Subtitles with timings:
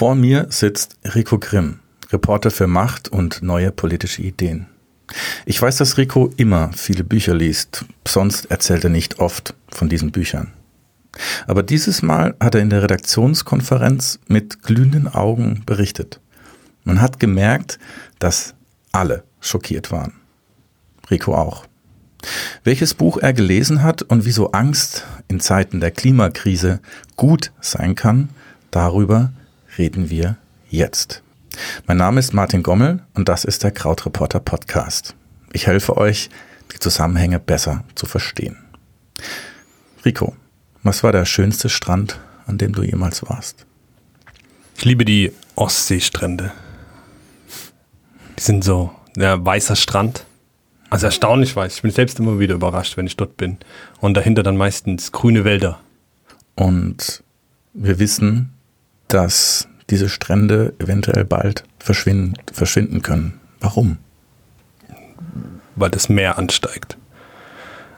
[0.00, 4.66] Vor mir sitzt Rico Grimm, Reporter für Macht und neue politische Ideen.
[5.44, 10.10] Ich weiß, dass Rico immer viele Bücher liest, sonst erzählt er nicht oft von diesen
[10.10, 10.54] Büchern.
[11.46, 16.18] Aber dieses Mal hat er in der Redaktionskonferenz mit glühenden Augen berichtet.
[16.84, 17.78] Man hat gemerkt,
[18.20, 18.54] dass
[18.92, 20.14] alle schockiert waren.
[21.10, 21.66] Rico auch.
[22.64, 26.80] Welches Buch er gelesen hat und wieso Angst in Zeiten der Klimakrise
[27.16, 28.30] gut sein kann,
[28.70, 29.30] darüber
[29.80, 30.36] reden wir
[30.68, 31.22] jetzt.
[31.86, 35.14] Mein Name ist Martin Gommel und das ist der Krautreporter Podcast.
[35.54, 36.28] Ich helfe euch,
[36.74, 38.58] die Zusammenhänge besser zu verstehen.
[40.04, 40.36] Rico,
[40.82, 43.64] was war der schönste Strand, an dem du jemals warst?
[44.76, 46.52] Ich liebe die Ostseestrände.
[48.38, 50.26] Die sind so, der weißer Strand.
[50.90, 51.76] Also erstaunlich weiß.
[51.76, 53.56] Ich bin selbst immer wieder überrascht, wenn ich dort bin.
[53.98, 55.80] Und dahinter dann meistens grüne Wälder.
[56.54, 57.22] Und
[57.72, 58.52] wir wissen,
[59.08, 63.40] dass diese Strände eventuell bald verschwinden, verschwinden können.
[63.60, 63.98] Warum?
[65.76, 66.96] Weil das Meer ansteigt.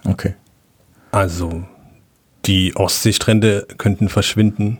[0.04, 0.34] Okay.
[1.10, 1.64] Also
[2.46, 4.78] die Ostseestrände könnten verschwinden,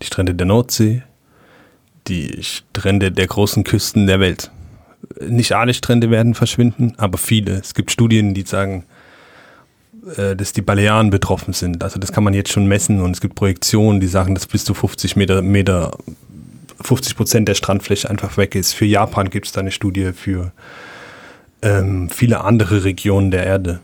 [0.00, 1.02] die Strände der Nordsee,
[2.08, 4.50] die Strände der großen Küsten der Welt.
[5.20, 7.52] Nicht alle Strände werden verschwinden, aber viele.
[7.52, 8.84] Es gibt Studien, die sagen,
[10.16, 11.84] äh, dass die Balearen betroffen sind.
[11.84, 14.64] Also das kann man jetzt schon messen und es gibt Projektionen, die sagen, dass bis
[14.64, 15.96] zu 50 Meter, Meter
[16.82, 18.72] 50 Prozent der Strandfläche einfach weg ist.
[18.72, 20.52] Für Japan gibt es da eine Studie, für
[21.62, 23.80] ähm, viele andere Regionen der Erde.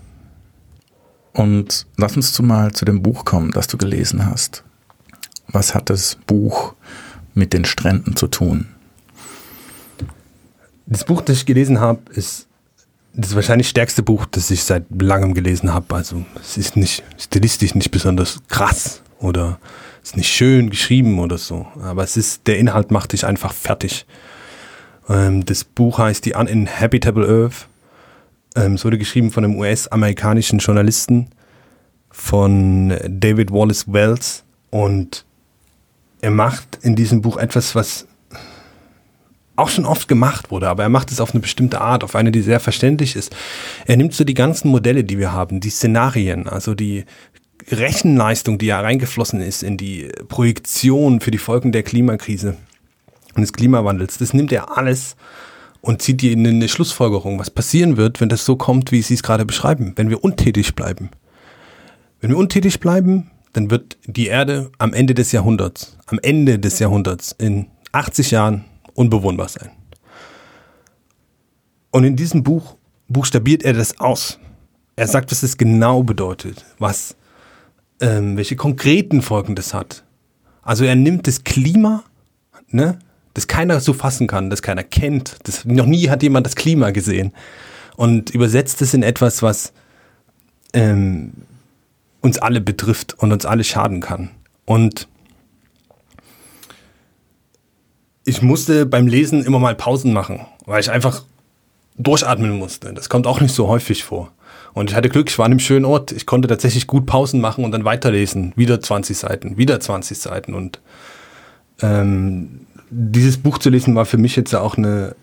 [1.33, 4.65] Und lass uns mal zu dem Buch kommen, das du gelesen hast.
[5.47, 6.75] Was hat das Buch
[7.35, 8.67] mit den Stränden zu tun?
[10.87, 12.49] Das Buch, das ich gelesen habe, ist
[13.15, 15.95] das wahrscheinlich stärkste Buch, das ich seit langem gelesen habe.
[15.95, 19.59] Also es ist nicht stilistisch nicht besonders krass oder
[20.09, 24.07] ist nicht schön geschrieben oder so, aber es ist der Inhalt macht dich einfach fertig.
[25.07, 27.69] Ähm, das Buch heißt The Uninhabitable Earth.
[28.57, 31.29] Ähm, es wurde geschrieben von einem US-amerikanischen Journalisten
[32.11, 35.27] von David Wallace Wells und
[36.23, 38.07] er macht in diesem Buch etwas, was
[39.57, 42.31] auch schon oft gemacht wurde, aber er macht es auf eine bestimmte Art, auf eine,
[42.31, 43.37] die sehr verständlich ist.
[43.87, 47.05] Er nimmt so die ganzen Modelle, die wir haben, die Szenarien, also die
[47.71, 52.57] Rechenleistung, die ja reingeflossen ist in die Projektion für die Folgen der Klimakrise
[53.35, 55.17] und des Klimawandels, das nimmt er alles
[55.81, 59.15] und zieht die in eine Schlussfolgerung, was passieren wird, wenn das so kommt, wie Sie
[59.15, 61.11] es gerade beschreiben, wenn wir untätig bleiben.
[62.21, 66.79] Wenn wir untätig bleiben, dann wird die Erde am Ende des Jahrhunderts, am Ende des
[66.79, 68.65] Jahrhunderts, in 80 Jahren
[68.95, 69.71] unbewohnbar sein.
[71.91, 72.77] Und in diesem Buch
[73.09, 74.39] buchstabiert er das aus.
[74.97, 77.17] Er sagt, was es genau bedeutet, was,
[78.01, 80.05] ähm, welche konkreten Folgen das hat.
[80.63, 82.05] Also er nimmt das Klima,
[82.71, 82.99] ne,
[83.35, 86.91] das keiner so fassen kann, das keiner kennt, das, noch nie hat jemand das Klima
[86.91, 87.33] gesehen
[87.97, 89.73] und übersetzt es in etwas, was
[90.73, 91.33] ähm,
[92.21, 94.31] uns alle betrifft und uns alle schaden kann.
[94.65, 95.09] Und
[98.25, 101.25] ich musste beim Lesen immer mal Pausen machen, weil ich einfach
[101.97, 102.93] durchatmen musste.
[102.93, 104.33] Das kommt auch nicht so häufig vor.
[104.73, 106.13] Und ich hatte Glück, ich war an einem schönen Ort.
[106.13, 108.53] Ich konnte tatsächlich gut Pausen machen und dann weiterlesen.
[108.57, 110.55] Wieder 20 Seiten, wieder 20 Seiten.
[110.55, 110.81] Und
[111.81, 115.15] ähm, dieses Buch zu lesen war für mich jetzt auch eine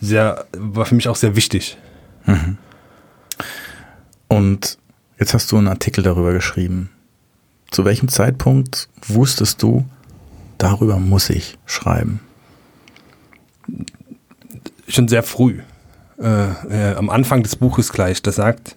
[0.00, 1.78] sehr, war für mich auch sehr wichtig.
[2.26, 2.58] Mhm.
[4.28, 4.78] Und
[5.18, 6.90] jetzt hast du einen Artikel darüber geschrieben.
[7.70, 9.84] Zu welchem Zeitpunkt wusstest du,
[10.58, 12.20] darüber muss ich schreiben?
[14.88, 15.60] Schon sehr früh.
[16.22, 18.22] Äh, äh, am Anfang des Buches gleich.
[18.22, 18.76] Da sagt,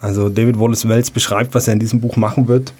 [0.00, 2.72] also David Wallace Wells beschreibt, was er in diesem Buch machen wird.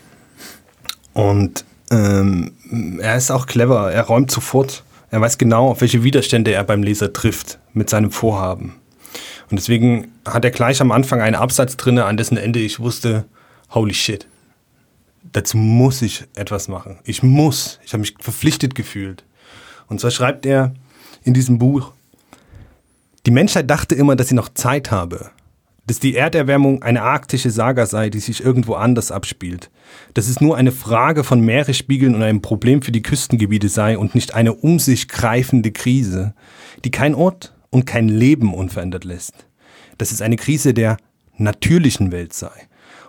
[1.12, 2.52] Und ähm,
[3.00, 3.92] er ist auch clever.
[3.92, 4.84] Er räumt sofort.
[5.10, 8.76] Er weiß genau, auf welche Widerstände er beim Leser trifft mit seinem Vorhaben.
[9.50, 13.24] Und deswegen hat er gleich am Anfang einen Absatz drin, an dessen Ende ich wusste,
[13.70, 14.28] holy shit
[15.32, 16.98] dazu muss ich etwas machen.
[17.04, 17.78] Ich muss.
[17.84, 19.24] Ich habe mich verpflichtet gefühlt.
[19.88, 20.74] Und zwar schreibt er
[21.24, 21.92] in diesem Buch,
[23.26, 25.30] die Menschheit dachte immer, dass sie noch Zeit habe,
[25.86, 29.70] dass die Erderwärmung eine arktische Saga sei, die sich irgendwo anders abspielt,
[30.14, 34.14] dass es nur eine Frage von Meeresspiegeln und einem Problem für die Küstengebiete sei und
[34.14, 36.34] nicht eine um sich greifende Krise,
[36.84, 39.46] die kein Ort und kein Leben unverändert lässt,
[39.98, 40.96] dass es eine Krise der
[41.36, 42.52] natürlichen Welt sei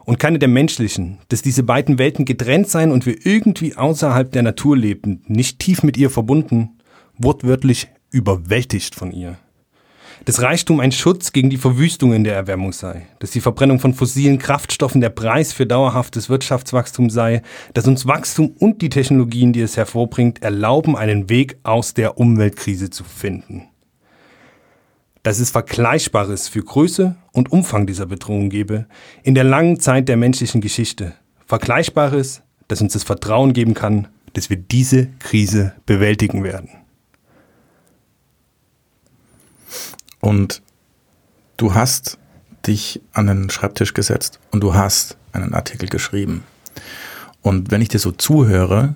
[0.04, 4.44] und keine der menschlichen, dass diese beiden Welten getrennt seien und wir irgendwie außerhalb der
[4.44, 6.80] Natur lebten, nicht tief mit ihr verbunden,
[7.18, 9.38] wortwörtlich überwältigt von ihr.
[10.26, 14.38] Dass Reichtum ein Schutz gegen die Verwüstungen der Erwärmung sei, dass die Verbrennung von fossilen
[14.38, 17.42] Kraftstoffen der Preis für dauerhaftes Wirtschaftswachstum sei,
[17.74, 22.90] dass uns Wachstum und die Technologien, die es hervorbringt, erlauben, einen Weg aus der Umweltkrise
[22.90, 23.64] zu finden.
[25.24, 28.88] Dass es Vergleichbares für Größe und Umfang dieser Bedrohung gebe,
[29.24, 31.14] in der langen Zeit der menschlichen Geschichte.
[31.46, 36.81] Vergleichbares, das uns das Vertrauen geben kann, dass wir diese Krise bewältigen werden.
[40.22, 40.62] Und
[41.58, 42.18] du hast
[42.66, 46.44] dich an den Schreibtisch gesetzt und du hast einen Artikel geschrieben.
[47.42, 48.94] Und wenn ich dir so zuhöre,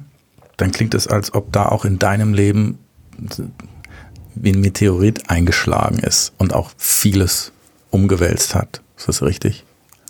[0.57, 2.79] dann klingt es, als ob da auch in deinem Leben
[4.35, 7.51] wie ein Meteorit eingeschlagen ist und auch vieles
[7.89, 8.81] umgewälzt hat.
[8.97, 9.65] Ist das richtig?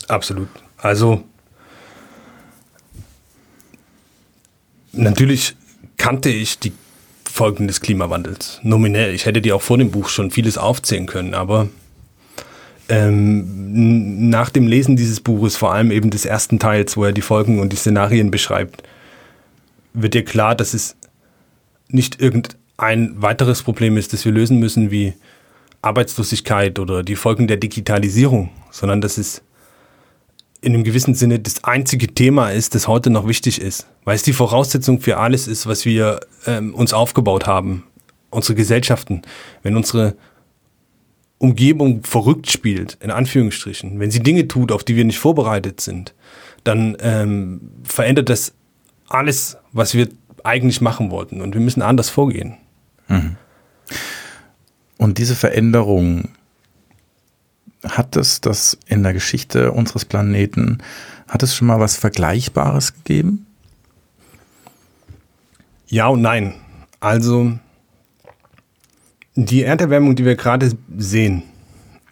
[0.07, 0.49] Absolut.
[0.77, 1.23] Also
[4.91, 5.55] natürlich
[5.97, 6.73] kannte ich die
[7.35, 8.61] Folgen des Klimawandels.
[8.63, 9.13] Nominell.
[9.13, 11.67] Ich hätte dir auch vor dem Buch schon vieles aufzählen können, aber
[12.87, 17.21] ähm, nach dem Lesen dieses Buches, vor allem eben des ersten Teils, wo er die
[17.21, 18.83] Folgen und die Szenarien beschreibt,
[19.93, 20.95] wird dir klar, dass es
[21.89, 25.13] nicht irgendein weiteres Problem ist, das wir lösen müssen, wie
[25.81, 29.41] Arbeitslosigkeit oder die Folgen der Digitalisierung, sondern dass es
[30.65, 34.23] in einem gewissen Sinne das einzige Thema ist, das heute noch wichtig ist, weil es
[34.23, 37.83] die Voraussetzung für alles ist, was wir ähm, uns aufgebaut haben,
[38.31, 39.21] unsere Gesellschaften.
[39.61, 40.15] Wenn unsere
[41.37, 46.15] Umgebung verrückt spielt, in Anführungsstrichen, wenn sie Dinge tut, auf die wir nicht vorbereitet sind,
[46.63, 48.55] dann ähm, verändert das
[49.07, 50.09] alles, was wir
[50.43, 52.57] eigentlich machen wollten und wir müssen anders vorgehen.
[53.07, 53.35] Mhm.
[54.97, 56.29] Und diese Veränderung
[57.87, 60.79] hat es das in der Geschichte unseres Planeten,
[61.27, 63.45] hat es schon mal was Vergleichbares gegeben?
[65.87, 66.53] Ja und nein.
[66.99, 67.57] Also
[69.35, 71.43] die Erderwärmung, die wir gerade sehen,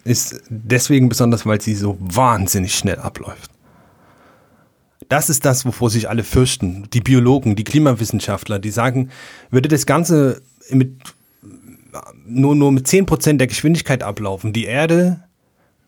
[0.04, 3.50] ist deswegen besonders, weil sie so wahnsinnig schnell abläuft.
[5.08, 6.88] Das ist das, wovor sich alle fürchten.
[6.92, 9.10] Die Biologen, die Klimawissenschaftler, die sagen,
[9.50, 10.96] würde das Ganze mit
[12.26, 15.22] nur, nur mit 10% der Geschwindigkeit ablaufen, die Erde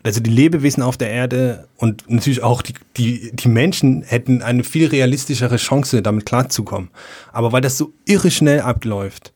[0.07, 4.65] also die Lebewesen auf der Erde und natürlich auch die, die, die Menschen hätten eine
[4.65, 6.91] viel realistischere Chance, damit klarzukommen.
[7.33, 9.33] Aber weil das so irre schnell abläuft,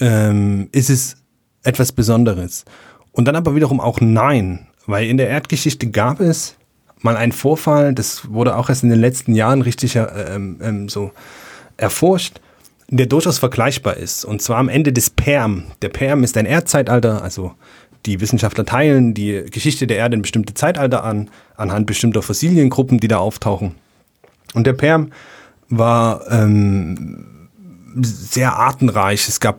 [0.00, 1.16] ähm, ist es
[1.62, 2.64] etwas Besonderes.
[3.12, 6.56] Und dann aber wiederum auch nein, weil in der Erdgeschichte gab es
[7.00, 10.88] mal einen Vorfall, das wurde auch erst in den letzten Jahren richtig äh, ähm, ähm,
[10.88, 11.12] so
[11.76, 12.40] erforscht,
[12.88, 14.24] der durchaus vergleichbar ist.
[14.24, 15.64] Und zwar am Ende des Perm.
[15.82, 17.54] Der Perm ist ein Erdzeitalter, also
[18.06, 23.08] die Wissenschaftler teilen die Geschichte der Erde in bestimmte Zeitalter an, anhand bestimmter Fossiliengruppen, die
[23.08, 23.74] da auftauchen.
[24.54, 25.10] Und der Perm
[25.68, 27.48] war ähm,
[27.96, 29.28] sehr artenreich.
[29.28, 29.58] Es gab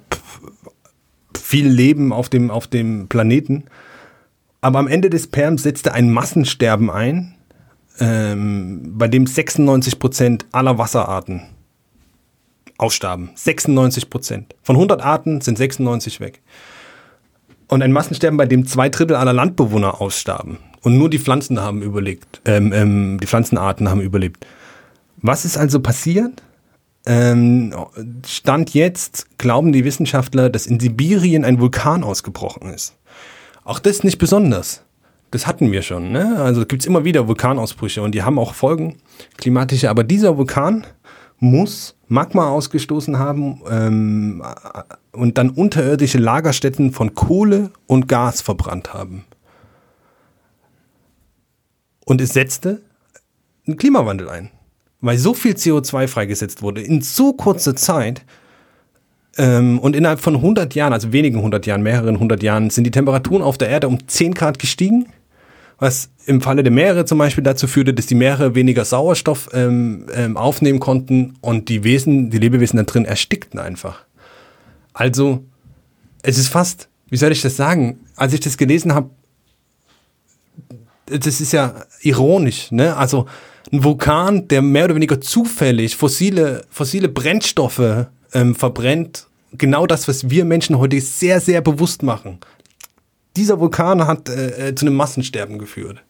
[1.38, 3.66] viel Leben auf dem, auf dem Planeten.
[4.62, 7.36] Aber am Ende des Perms setzte ein Massensterben ein,
[8.00, 11.44] ähm, bei dem 96 Prozent aller Wasserarten
[12.78, 13.30] ausstarben.
[13.36, 14.56] 96 Prozent.
[14.64, 16.42] Von 100 Arten sind 96 weg.
[17.68, 20.58] Und ein Massensterben, bei dem zwei Drittel aller Landbewohner ausstarben.
[20.82, 24.46] Und nur die Pflanzen haben überlebt, ähm, ähm, die Pflanzenarten haben überlebt.
[25.18, 26.44] Was ist also passiert?
[27.08, 27.74] Ähm,
[28.28, 32.96] Stand jetzt glauben die Wissenschaftler, dass in Sibirien ein Vulkan ausgebrochen ist.
[33.64, 34.84] Auch das nicht besonders.
[35.32, 36.12] Das hatten wir schon.
[36.12, 36.38] Ne?
[36.38, 38.98] Also gibt es immer wieder Vulkanausbrüche und die haben auch Folgen,
[39.38, 39.90] klimatische.
[39.90, 40.86] Aber dieser Vulkan
[41.40, 44.44] muss Magma ausgestoßen haben ähm,
[45.12, 49.26] und dann unterirdische Lagerstätten von Kohle und Gas verbrannt haben.
[52.06, 52.82] Und es setzte
[53.66, 54.52] einen Klimawandel ein,
[55.02, 58.24] weil so viel CO2 freigesetzt wurde in so kurzer Zeit.
[59.38, 62.92] Ähm, und innerhalb von 100 Jahren, also wenigen 100 Jahren, mehreren 100 Jahren, sind die
[62.92, 65.08] Temperaturen auf der Erde um 10 Grad gestiegen
[65.80, 70.08] was im Falle der Meere zum Beispiel dazu führte, dass die Meere weniger Sauerstoff ähm,
[70.14, 74.04] ähm, aufnehmen konnten und die Wesen, die Lebewesen da drin erstickten einfach.
[74.94, 75.44] Also,
[76.22, 79.10] es ist fast, wie soll ich das sagen, als ich das gelesen habe,
[81.06, 82.96] das ist ja ironisch, ne?
[82.96, 83.28] Also
[83.72, 90.30] ein Vulkan, der mehr oder weniger zufällig fossile, fossile Brennstoffe ähm, verbrennt, genau das, was
[90.30, 92.40] wir Menschen heute sehr, sehr bewusst machen
[93.36, 96.04] dieser Vulkan hat äh, äh, zu einem Massensterben geführt.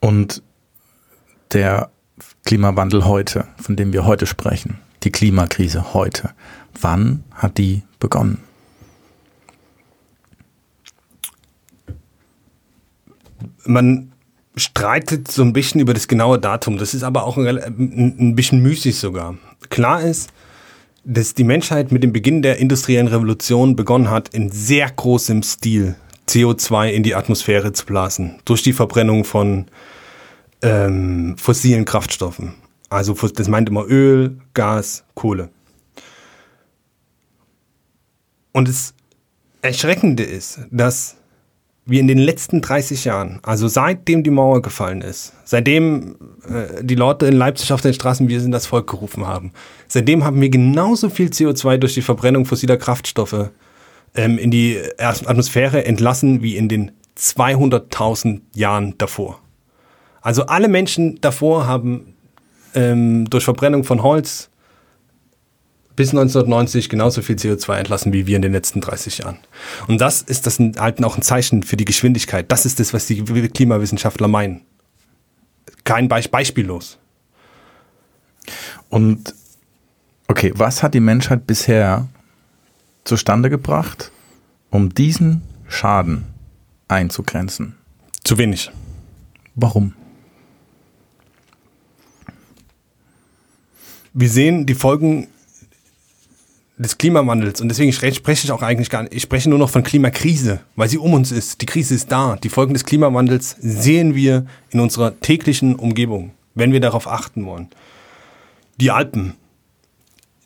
[0.00, 0.42] Und
[1.52, 1.90] der
[2.44, 6.30] Klimawandel heute, von dem wir heute sprechen, die Klimakrise heute,
[6.80, 8.42] wann hat die begonnen?
[13.64, 14.12] Man
[14.56, 16.78] streitet so ein bisschen über das genaue Datum.
[16.78, 19.36] Das ist aber auch ein, ein bisschen müßig sogar.
[19.70, 20.30] Klar ist,
[21.04, 25.96] dass die Menschheit mit dem Beginn der industriellen Revolution begonnen hat, in sehr großem Stil
[26.28, 28.38] CO2 in die Atmosphäre zu blasen.
[28.44, 29.66] Durch die Verbrennung von
[30.62, 32.54] ähm, fossilen Kraftstoffen.
[32.88, 35.48] Also das meint immer Öl, Gas, Kohle.
[38.52, 38.94] Und das
[39.62, 41.16] Erschreckende ist, dass
[41.84, 46.16] wir in den letzten 30 Jahren, also seitdem die Mauer gefallen ist, seitdem
[46.48, 49.52] äh, die Leute in Leipzig auf den Straßen Wir sind das Volk gerufen haben,
[49.88, 53.50] seitdem haben wir genauso viel CO2 durch die Verbrennung fossiler Kraftstoffe
[54.14, 59.40] ähm, in die Atmosphäre entlassen wie in den 200.000 Jahren davor.
[60.20, 62.14] Also alle Menschen davor haben
[62.74, 64.50] ähm, durch Verbrennung von Holz
[65.96, 69.38] bis 1990 genauso viel CO2 entlassen wie wir in den letzten 30 Jahren.
[69.88, 72.50] Und das ist das halt auch ein Zeichen für die Geschwindigkeit.
[72.50, 74.62] Das ist das, was die Klimawissenschaftler meinen.
[75.84, 76.98] Kein Be beispiellos.
[78.88, 79.34] Und
[80.28, 82.08] okay, was hat die Menschheit bisher
[83.04, 84.10] zustande gebracht,
[84.70, 86.24] um diesen Schaden
[86.88, 87.76] einzugrenzen?
[88.24, 88.70] Zu wenig.
[89.54, 89.94] Warum?
[94.14, 95.28] Wir sehen die Folgen
[96.82, 99.82] des Klimawandels und deswegen spreche ich auch eigentlich gar nicht, ich spreche nur noch von
[99.82, 101.60] Klimakrise, weil sie um uns ist.
[101.60, 102.36] Die Krise ist da.
[102.36, 107.68] Die Folgen des Klimawandels sehen wir in unserer täglichen Umgebung, wenn wir darauf achten wollen.
[108.80, 109.34] Die Alpen,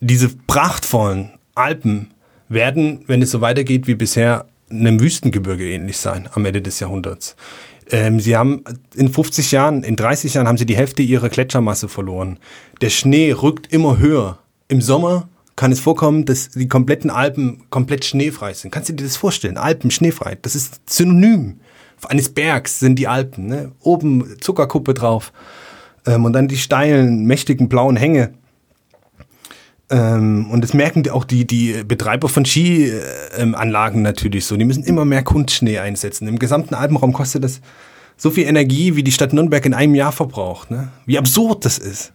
[0.00, 2.10] diese prachtvollen Alpen
[2.48, 7.36] werden, wenn es so weitergeht wie bisher, einem Wüstengebirge ähnlich sein am Ende des Jahrhunderts.
[7.90, 8.64] Ähm, sie haben
[8.94, 12.38] in 50 Jahren, in 30 Jahren haben sie die Hälfte ihrer Gletschermasse verloren.
[12.80, 14.38] Der Schnee rückt immer höher.
[14.68, 18.70] Im Sommer kann es vorkommen, dass die kompletten Alpen komplett schneefrei sind.
[18.70, 19.56] Kannst du dir das vorstellen?
[19.56, 20.36] Alpen schneefrei.
[20.40, 21.58] Das ist Synonym
[22.04, 23.46] eines Bergs sind die Alpen.
[23.46, 23.72] Ne?
[23.80, 25.32] Oben Zuckerkuppe drauf
[26.06, 28.34] ähm, und dann die steilen, mächtigen blauen Hänge.
[29.88, 34.56] Ähm, und das merken auch die, die Betreiber von Skianlagen natürlich so.
[34.56, 36.28] Die müssen immer mehr Kunstschnee einsetzen.
[36.28, 37.60] Im gesamten Alpenraum kostet das
[38.16, 40.70] so viel Energie, wie die Stadt Nürnberg in einem Jahr verbraucht.
[40.70, 40.88] Ne?
[41.04, 42.12] Wie absurd das ist.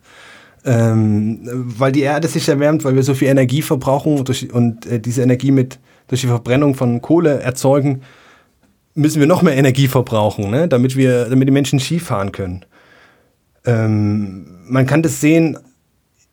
[0.64, 4.86] Ähm, weil die Erde sich erwärmt, weil wir so viel Energie verbrauchen und, durch, und
[4.86, 8.02] äh, diese Energie mit durch die Verbrennung von Kohle erzeugen,
[8.94, 10.68] müssen wir noch mehr Energie verbrauchen, ne?
[10.68, 12.66] damit wir, damit die Menschen Ski fahren können.
[13.66, 15.58] Ähm, man kann das sehen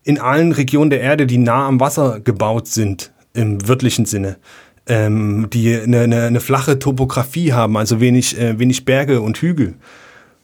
[0.05, 4.37] in allen Regionen der Erde, die nah am Wasser gebaut sind, im wörtlichen Sinne,
[4.87, 9.75] ähm, die eine, eine, eine, flache Topografie haben, also wenig, äh, wenig Berge und Hügel.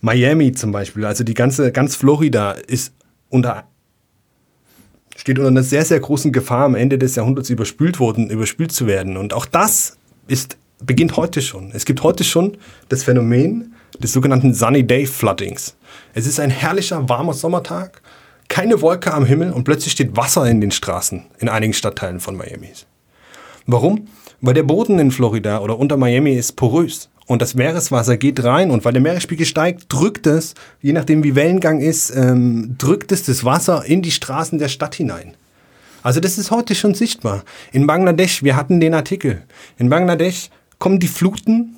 [0.01, 2.93] Miami zum Beispiel, also die ganze, ganz Florida ist
[3.31, 3.65] unter
[5.17, 8.87] steht unter einer sehr, sehr großen Gefahr, am Ende des Jahrhunderts überspült worden, überspült zu
[8.87, 9.17] werden.
[9.17, 11.71] Und auch das ist, beginnt heute schon.
[11.73, 12.57] Es gibt heute schon
[12.89, 15.77] das Phänomen des sogenannten Sunny Day Floodings.
[16.15, 18.03] Es ist ein herrlicher, warmer Sommertag
[18.49, 22.37] keine Wolke am Himmel und plötzlich steht Wasser in den Straßen in einigen Stadtteilen von
[22.37, 22.71] Miami.
[23.67, 24.09] Warum?
[24.41, 28.71] Weil der Boden in Florida oder unter Miami ist porös und das Meereswasser geht rein
[28.71, 33.25] und weil der Meeresspiegel steigt, drückt es, je nachdem wie Wellengang ist, ähm, drückt es
[33.25, 35.35] das Wasser in die Straßen der Stadt hinein.
[36.03, 37.45] Also das ist heute schon sichtbar.
[37.73, 39.43] In Bangladesch, wir hatten den Artikel,
[39.79, 41.77] in Bangladesch kommen die Fluten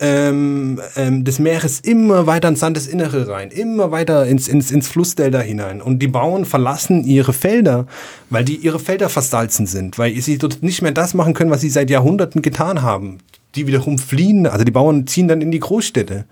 [0.00, 5.40] ähm, ähm, des Meeres immer weiter ins Landesinnere rein, immer weiter ins, ins, ins Flussdelta
[5.40, 5.82] hinein.
[5.82, 7.86] Und die Bauern verlassen ihre Felder,
[8.30, 11.60] weil die ihre Felder versalzen sind, weil sie dort nicht mehr das machen können, was
[11.60, 13.18] sie seit Jahrhunderten getan haben.
[13.54, 16.24] Die wiederum fliehen, also die Bauern ziehen dann in die Großstädte,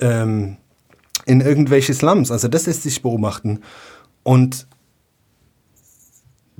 [0.00, 0.56] ähm,
[1.26, 2.30] in irgendwelche Slums.
[2.30, 3.60] Also das lässt sich beobachten.
[4.22, 4.66] Und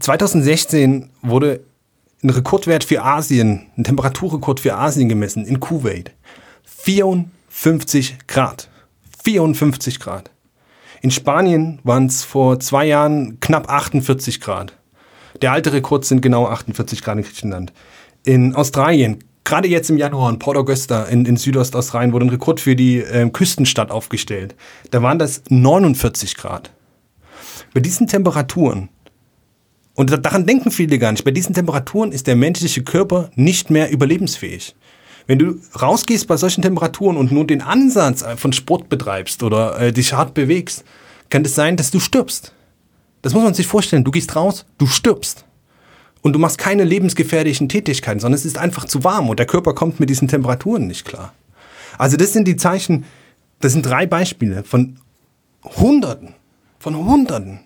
[0.01, 1.61] 2016 wurde
[2.23, 6.13] ein Rekordwert für Asien, ein Temperaturrekord für Asien gemessen in Kuwait.
[6.65, 8.69] 54 Grad.
[9.25, 10.31] 54 Grad.
[11.01, 14.77] In Spanien waren es vor zwei Jahren knapp 48 Grad.
[15.41, 17.73] Der alte Rekord sind genau 48 Grad in Griechenland.
[18.25, 22.61] In Australien, gerade jetzt im Januar in Port Augusta in, in Südostaustralien wurde ein Rekord
[22.61, 24.55] für die äh, Küstenstadt aufgestellt.
[24.91, 26.73] Da waren das 49 Grad.
[27.75, 28.89] Bei diesen Temperaturen,
[29.95, 33.91] und daran denken viele gar nicht, bei diesen Temperaturen ist der menschliche Körper nicht mehr
[33.91, 34.75] überlebensfähig.
[35.27, 39.93] Wenn du rausgehst bei solchen Temperaturen und nur den Ansatz von Sport betreibst oder äh,
[39.93, 40.85] dich hart bewegst,
[41.31, 42.53] kann es das sein, dass du stirbst.
[43.23, 44.05] Das muss man sich vorstellen.
[44.05, 45.45] Du gehst raus, du stirbst.
[46.23, 49.75] Und du machst keine lebensgefährlichen Tätigkeiten, sondern es ist einfach zu warm und der Körper
[49.75, 51.35] kommt mit diesen Temperaturen nicht klar.
[51.99, 53.05] Also das sind die Zeichen,
[53.61, 54.99] das sind drei Beispiele von
[55.65, 56.35] Hunderten,
[56.79, 57.61] von Hunderten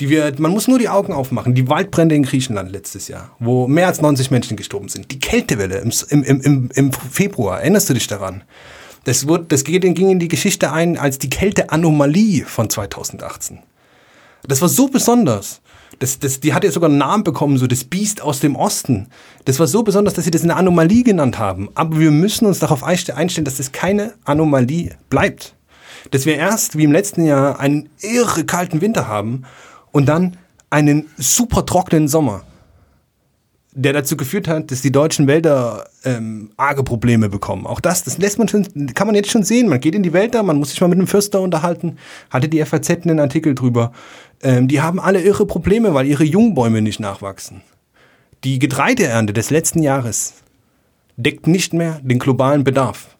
[0.00, 1.54] die wir, man muss nur die Augen aufmachen.
[1.54, 5.10] Die Waldbrände in Griechenland letztes Jahr, wo mehr als 90 Menschen gestorben sind.
[5.10, 5.90] Die Kältewelle im,
[6.22, 8.44] im, im, im Februar, erinnerst du dich daran?
[9.04, 13.60] Das, wurde, das ging in die Geschichte ein als die Kälteanomalie von 2018.
[14.46, 15.60] Das war so besonders,
[15.98, 19.08] Das, das, die hat ja sogar einen Namen bekommen, so das Biest aus dem Osten.
[19.46, 21.70] Das war so besonders, dass sie das eine Anomalie genannt haben.
[21.74, 25.54] Aber wir müssen uns darauf einstellen, dass das keine Anomalie bleibt.
[26.10, 29.42] Dass wir erst, wie im letzten Jahr, einen irre kalten Winter haben
[29.90, 30.36] und dann
[30.68, 32.42] einen super trockenen Sommer
[33.78, 37.66] der dazu geführt hat, dass die deutschen Wälder ähm, arge Probleme bekommen.
[37.66, 39.68] Auch das, das lässt man schon, kann man jetzt schon sehen.
[39.68, 41.98] Man geht in die Wälder, man muss sich mal mit einem Fürster unterhalten.
[42.30, 43.92] Hatte die FAZ einen Artikel drüber.
[44.42, 47.62] Ähm, die haben alle irre Probleme, weil ihre Jungbäume nicht nachwachsen.
[48.44, 50.34] Die Getreideernte des letzten Jahres
[51.16, 53.16] deckt nicht mehr den globalen Bedarf.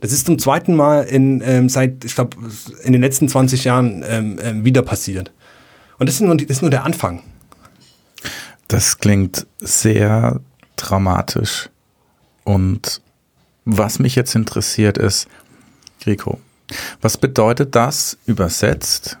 [0.00, 2.36] Das ist zum zweiten Mal in, ähm, seit, ich glaube,
[2.84, 5.32] in den letzten 20 Jahren ähm, ähm, wieder passiert.
[5.98, 7.22] Und das ist, nur, das ist nur der Anfang.
[8.68, 10.40] Das klingt sehr
[10.76, 11.70] dramatisch.
[12.44, 13.00] Und
[13.64, 15.26] was mich jetzt interessiert ist,
[16.06, 16.38] Rico,
[17.00, 19.18] was bedeutet das übersetzt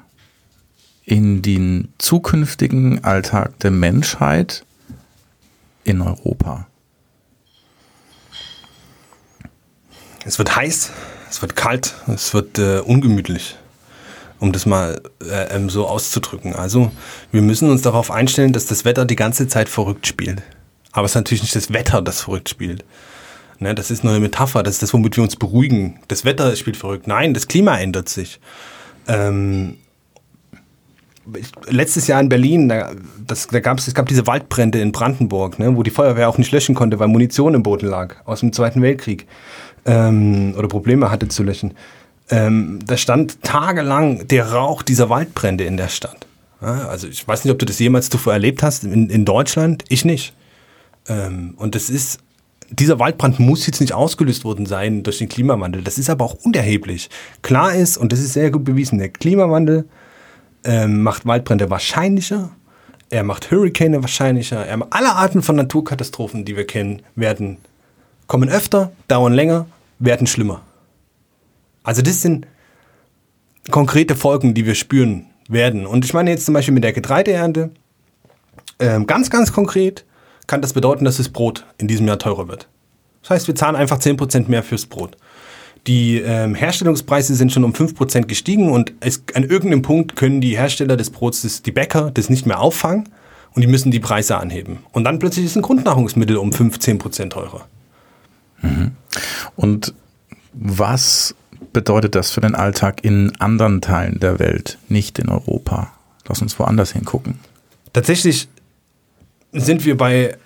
[1.08, 4.64] in den zukünftigen Alltag der Menschheit
[5.84, 6.66] in Europa?
[10.24, 10.90] Es wird heiß,
[11.30, 13.56] es wird kalt, es wird äh, ungemütlich
[14.40, 16.54] um das mal äh, ähm, so auszudrücken.
[16.54, 16.92] Also
[17.32, 20.42] wir müssen uns darauf einstellen, dass das Wetter die ganze Zeit verrückt spielt.
[20.92, 22.84] Aber es ist natürlich nicht das Wetter, das verrückt spielt.
[23.58, 25.98] Ne, das ist nur eine Metapher, das ist das, womit wir uns beruhigen.
[26.06, 27.08] Das Wetter spielt verrückt.
[27.08, 28.38] Nein, das Klima ändert sich.
[29.08, 29.78] Ähm,
[31.66, 32.92] letztes Jahr in Berlin, da,
[33.26, 36.52] das, da gab's, es gab diese Waldbrände in Brandenburg, ne, wo die Feuerwehr auch nicht
[36.52, 39.26] löschen konnte, weil Munition im Boden lag aus dem Zweiten Weltkrieg
[39.84, 41.74] ähm, oder Probleme hatte zu löschen
[42.30, 46.26] ähm, da stand tagelang der Rauch dieser Waldbrände in der Stadt.
[46.60, 49.84] Ja, also ich weiß nicht, ob du das jemals zuvor erlebt hast in, in Deutschland,
[49.88, 50.34] ich nicht.
[51.08, 52.18] Ähm, und das ist,
[52.70, 55.82] dieser Waldbrand muss jetzt nicht ausgelöst worden sein durch den Klimawandel.
[55.82, 57.08] Das ist aber auch unerheblich.
[57.42, 59.86] Klar ist, und das ist sehr gut bewiesen, der Klimawandel
[60.64, 62.50] ähm, macht Waldbrände wahrscheinlicher,
[63.10, 67.58] er macht Hurrikane wahrscheinlicher, er alle Arten von Naturkatastrophen, die wir kennen, werden
[68.26, 69.66] kommen öfter, dauern länger,
[69.98, 70.62] werden schlimmer.
[71.82, 72.46] Also das sind
[73.70, 75.86] konkrete Folgen, die wir spüren werden.
[75.86, 77.70] Und ich meine jetzt zum Beispiel mit der Getreideernte,
[78.78, 80.04] ähm, ganz, ganz konkret
[80.46, 82.68] kann das bedeuten, dass das Brot in diesem Jahr teurer wird.
[83.22, 85.16] Das heißt, wir zahlen einfach 10% mehr fürs Brot.
[85.86, 90.56] Die ähm, Herstellungspreise sind schon um 5% gestiegen und es, an irgendeinem Punkt können die
[90.56, 93.08] Hersteller des Brots, das, die Bäcker, das nicht mehr auffangen
[93.54, 94.78] und die müssen die Preise anheben.
[94.92, 97.66] Und dann plötzlich ist ein Grundnahrungsmittel um 15% teurer.
[98.62, 98.92] Mhm.
[99.56, 99.94] Und
[100.52, 101.34] was
[101.72, 105.92] bedeutet das für den Alltag in anderen Teilen der Welt, nicht in Europa?
[106.28, 107.38] Lass uns woanders hingucken.
[107.92, 108.48] Tatsächlich
[109.52, 110.36] sind wir bei,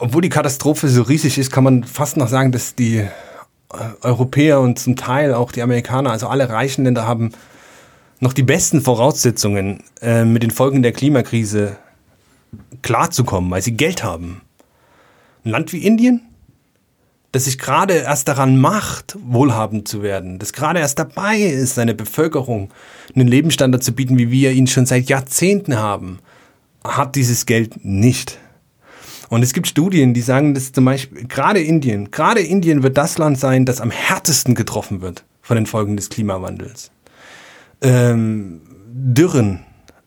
[0.00, 3.08] obwohl die Katastrophe so riesig ist, kann man fast noch sagen, dass die äh,
[4.02, 7.30] Europäer und zum Teil auch die Amerikaner, also alle reichen Länder haben
[8.18, 11.76] noch die besten Voraussetzungen, äh, mit den Folgen der Klimakrise
[12.82, 14.42] klarzukommen, weil sie Geld haben.
[15.44, 16.22] Ein Land wie Indien
[17.32, 21.94] das sich gerade erst daran macht, wohlhabend zu werden, das gerade erst dabei ist, seine
[21.94, 22.70] Bevölkerung
[23.14, 26.18] einen Lebensstandard zu bieten, wie wir ihn schon seit Jahrzehnten haben,
[26.82, 28.38] hat dieses Geld nicht.
[29.30, 33.16] Und es gibt Studien, die sagen, dass zum Beispiel gerade Indien, gerade Indien wird das
[33.16, 36.90] Land sein, das am härtesten getroffen wird von den Folgen des Klimawandels.
[37.80, 38.60] Ähm,
[38.92, 39.60] Dürren,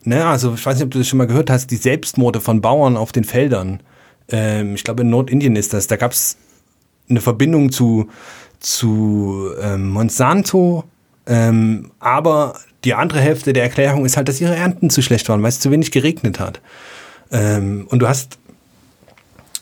[0.03, 2.59] ne, also ich weiß nicht, ob du das schon mal gehört hast, die Selbstmorde von
[2.59, 3.79] Bauern auf den Feldern.
[4.27, 5.87] Ähm, ich glaube, in Nordindien ist das.
[5.87, 6.37] Da gab es
[7.09, 8.09] eine Verbindung zu,
[8.59, 10.83] zu ähm, Monsanto,
[11.27, 15.41] ähm, aber die andere Hälfte der Erklärung ist halt, dass ihre Ernten zu schlecht waren,
[15.41, 16.59] weil es zu wenig geregnet hat.
[17.31, 18.37] Ähm, und du hast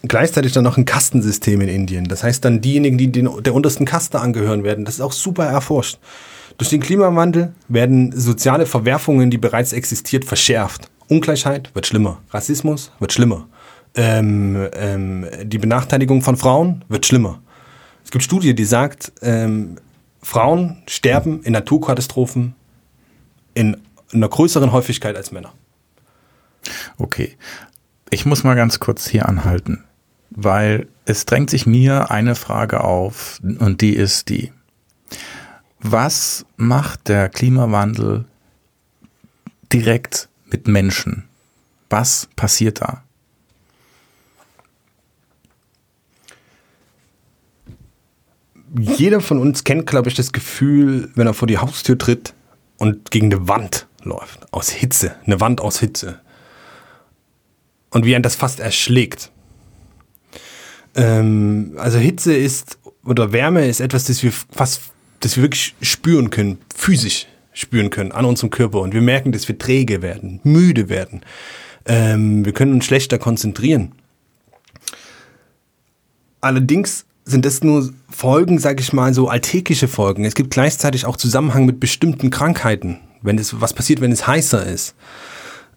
[0.03, 2.05] gleichzeitig dann noch ein Kastensystem in Indien.
[2.05, 5.45] Das heißt dann diejenigen, die den, der untersten Kaste angehören werden, das ist auch super
[5.45, 5.99] erforscht.
[6.57, 10.89] Durch den Klimawandel werden soziale Verwerfungen, die bereits existiert, verschärft.
[11.07, 12.21] Ungleichheit wird schlimmer.
[12.31, 13.47] Rassismus wird schlimmer
[13.95, 17.41] ähm, ähm, die Benachteiligung von Frauen wird schlimmer.
[18.03, 19.77] Es gibt Studie, die sagt, ähm,
[20.21, 22.55] Frauen sterben in Naturkatastrophen
[23.53, 23.77] in
[24.13, 25.53] einer größeren Häufigkeit als Männer.
[26.97, 27.37] Okay.
[28.09, 29.85] Ich muss mal ganz kurz hier anhalten,
[30.31, 34.51] weil es drängt sich mir eine Frage auf und die ist die.
[35.79, 38.25] Was macht der Klimawandel
[39.71, 41.25] direkt mit Menschen?
[41.89, 43.03] Was passiert da?
[48.79, 52.33] jeder von uns kennt, glaube ich, das Gefühl, wenn er vor die Haustür tritt
[52.77, 54.51] und gegen eine Wand läuft.
[54.51, 55.15] Aus Hitze.
[55.25, 56.19] Eine Wand aus Hitze.
[57.89, 59.31] Und wie ein das fast erschlägt.
[60.95, 64.81] Ähm, also Hitze ist, oder Wärme ist etwas, das wir fast,
[65.19, 67.27] das wir wirklich spüren können, physisch.
[67.53, 71.21] spüren können an unserem Körper und wir merken, dass wir träge werden, müde werden.
[71.85, 73.91] Ähm, wir können uns schlechter konzentrieren.
[76.39, 80.25] Allerdings sind das nur Folgen, sage ich mal, so alltägliche Folgen.
[80.25, 84.65] Es gibt gleichzeitig auch Zusammenhang mit bestimmten Krankheiten, wenn es was passiert, wenn es heißer
[84.65, 84.95] ist,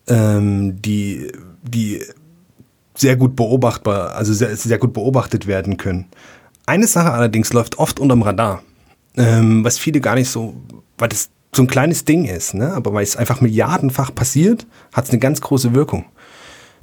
[0.06, 2.02] ähm, die die
[2.96, 6.06] sehr gut beobachtbar, also sehr, sehr gut beobachtet werden können.
[6.66, 8.62] Eine Sache allerdings läuft oft unterm Radar,
[9.16, 10.54] ähm, was viele gar nicht so,
[10.96, 12.72] weil das so ein kleines Ding ist, ne?
[12.72, 16.06] aber weil es einfach milliardenfach passiert, hat es eine ganz große Wirkung.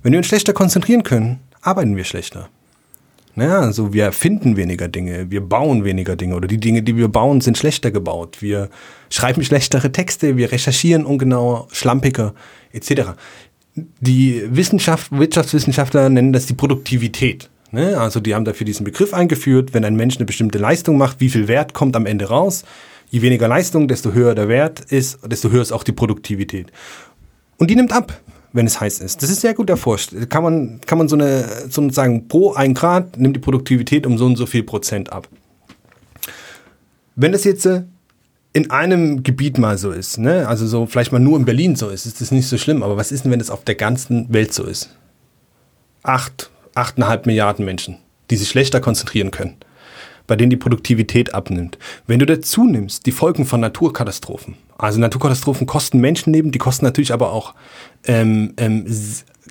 [0.04, 2.50] Wenn wir uns schlechter konzentrieren können, arbeiten wir schlechter.
[3.34, 7.08] Naja, also wir erfinden weniger Dinge, wir bauen weniger Dinge oder die Dinge, die wir
[7.08, 8.41] bauen, sind schlechter gebaut.
[8.41, 8.69] Wir
[9.10, 12.34] schreiben schlechtere Texte, wir recherchieren ungenauer, schlampiger
[12.74, 13.12] etc.
[13.75, 17.49] Die Wissenschaft, Wirtschaftswissenschaftler nennen das die Produktivität.
[17.71, 17.97] Ne?
[17.97, 21.29] Also die haben dafür diesen Begriff eingeführt, wenn ein Mensch eine bestimmte Leistung macht, wie
[21.29, 22.63] viel Wert kommt am Ende raus.
[23.10, 26.71] Je weniger Leistung, desto höher der Wert ist, desto höher ist auch die Produktivität.
[27.57, 28.19] Und die nimmt ab
[28.53, 29.21] wenn es heiß ist.
[29.23, 30.13] Das ist sehr gut erforscht.
[30.29, 34.25] Kann man, kann man so eine, sozusagen pro ein Grad nimmt die Produktivität um so
[34.25, 35.27] und so viel Prozent ab.
[37.15, 37.84] Wenn das jetzt äh,
[38.54, 41.90] in einem Gebiet mal so ist, ne, also so vielleicht mal nur in Berlin so
[41.90, 42.84] ist, ist das nicht so schlimm.
[42.84, 44.90] Aber was ist denn, wenn das auf der ganzen Welt so ist?
[46.04, 47.98] Acht, achteinhalb Milliarden Menschen,
[48.30, 49.58] die sich schlechter konzentrieren können
[50.32, 51.78] bei denen die Produktivität abnimmt.
[52.08, 57.12] Wenn du dazu nimmst, die Folgen von Naturkatastrophen, also Naturkatastrophen kosten Menschenleben, die kosten natürlich
[57.12, 57.54] aber auch
[58.06, 58.86] ähm, ähm,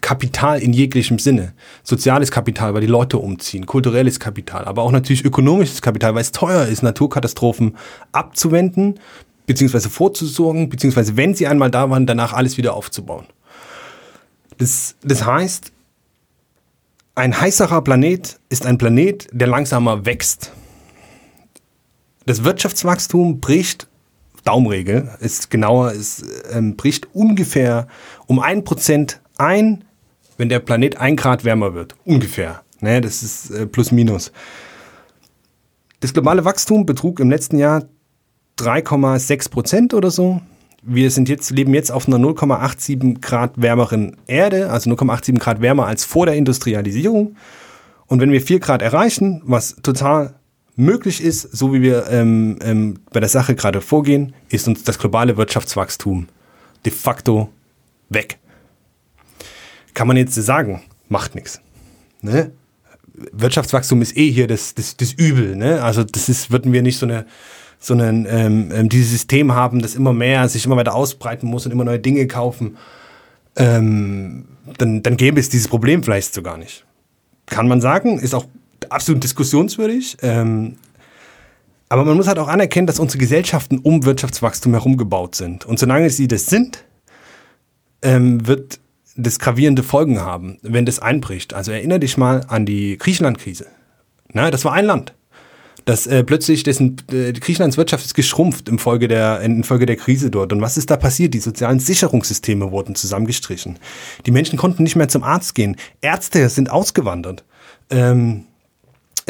[0.01, 1.53] Kapital in jeglichem Sinne.
[1.83, 6.33] Soziales Kapital, weil die Leute umziehen, kulturelles Kapital, aber auch natürlich ökonomisches Kapital, weil es
[6.33, 7.77] teuer ist, Naturkatastrophen
[8.13, 9.01] abzuwenden,
[9.47, 13.27] beziehungsweise vorzusorgen, beziehungsweise wenn sie einmal da waren, danach alles wieder aufzubauen.
[14.59, 15.73] Das, das heißt,
[17.17, 20.53] ein heißerer Planet ist ein Planet, der langsamer wächst
[22.31, 23.89] das Wirtschaftswachstum bricht,
[24.45, 27.89] Daumenregel ist genauer, es ähm, bricht ungefähr
[28.27, 29.85] um ein Prozent ein,
[30.37, 31.97] wenn der Planet ein Grad wärmer wird.
[32.05, 32.63] Ungefähr.
[32.81, 34.33] Ne, das ist äh, plus minus.
[36.01, 37.85] Das globale Wachstum betrug im letzten Jahr
[38.59, 40.41] 3,6 Prozent oder so.
[40.83, 45.87] Wir sind jetzt, leben jetzt auf einer 0,87 Grad wärmeren Erde, also 0,87 Grad wärmer
[45.87, 47.37] als vor der Industrialisierung.
[48.07, 50.35] Und wenn wir 4 Grad erreichen, was total
[50.75, 54.99] möglich ist, so wie wir ähm, ähm, bei der Sache gerade vorgehen, ist uns das
[54.99, 56.29] globale Wirtschaftswachstum
[56.87, 57.51] de facto
[58.09, 58.39] weg.
[59.95, 61.61] Kann man jetzt sagen, macht nichts.
[62.23, 62.53] Ne?
[63.33, 65.57] Wirtschaftswachstum ist eh hier das, das, das Übel.
[65.57, 65.83] Ne?
[65.83, 67.27] Also das ist, würden wir nicht so eine
[67.83, 71.65] so ein ähm, ähm, dieses System haben, das immer mehr sich immer weiter ausbreiten muss
[71.65, 72.77] und immer neue Dinge kaufen,
[73.57, 74.45] ähm,
[74.77, 76.85] dann, dann gäbe es dieses Problem vielleicht so gar nicht.
[77.47, 78.45] Kann man sagen, ist auch
[78.91, 80.19] absolut diskussionswürdig.
[80.21, 80.77] Ähm,
[81.89, 85.67] aber man muss halt auch anerkennen, dass unsere Gesellschaften um Wirtschaftswachstum herum gebaut sind.
[85.67, 86.85] Und solange sie das sind,
[88.03, 88.79] ähm, wird
[89.21, 91.55] das gravierende Folgen haben, wenn das einbricht.
[91.55, 93.67] Also erinnere dich mal an die Griechenland-Krise.
[94.33, 95.15] Na, das war ein Land.
[95.85, 100.53] Das äh, plötzlich dessen äh, Griechenlands Wirtschaft ist geschrumpft infolge der infolge der Krise dort.
[100.53, 101.35] Und was ist da passiert?
[101.35, 103.79] Die sozialen Sicherungssysteme wurden zusammengestrichen.
[104.27, 105.77] Die Menschen konnten nicht mehr zum Arzt gehen.
[106.01, 107.45] Ärzte sind ausgewandert.
[107.89, 108.45] Ähm,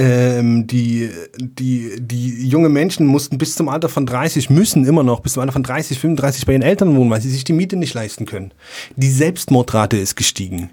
[0.01, 5.21] ähm, die, die, die junge Menschen mussten bis zum Alter von 30, müssen immer noch
[5.21, 7.77] bis zum Alter von 30, 35 bei ihren Eltern wohnen, weil sie sich die Miete
[7.77, 8.55] nicht leisten können.
[8.97, 10.71] Die Selbstmordrate ist gestiegen.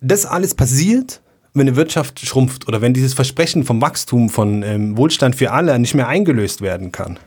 [0.00, 1.20] Das alles passiert,
[1.52, 5.78] wenn eine Wirtschaft schrumpft oder wenn dieses Versprechen vom Wachstum, von ähm, Wohlstand für alle
[5.78, 7.18] nicht mehr eingelöst werden kann.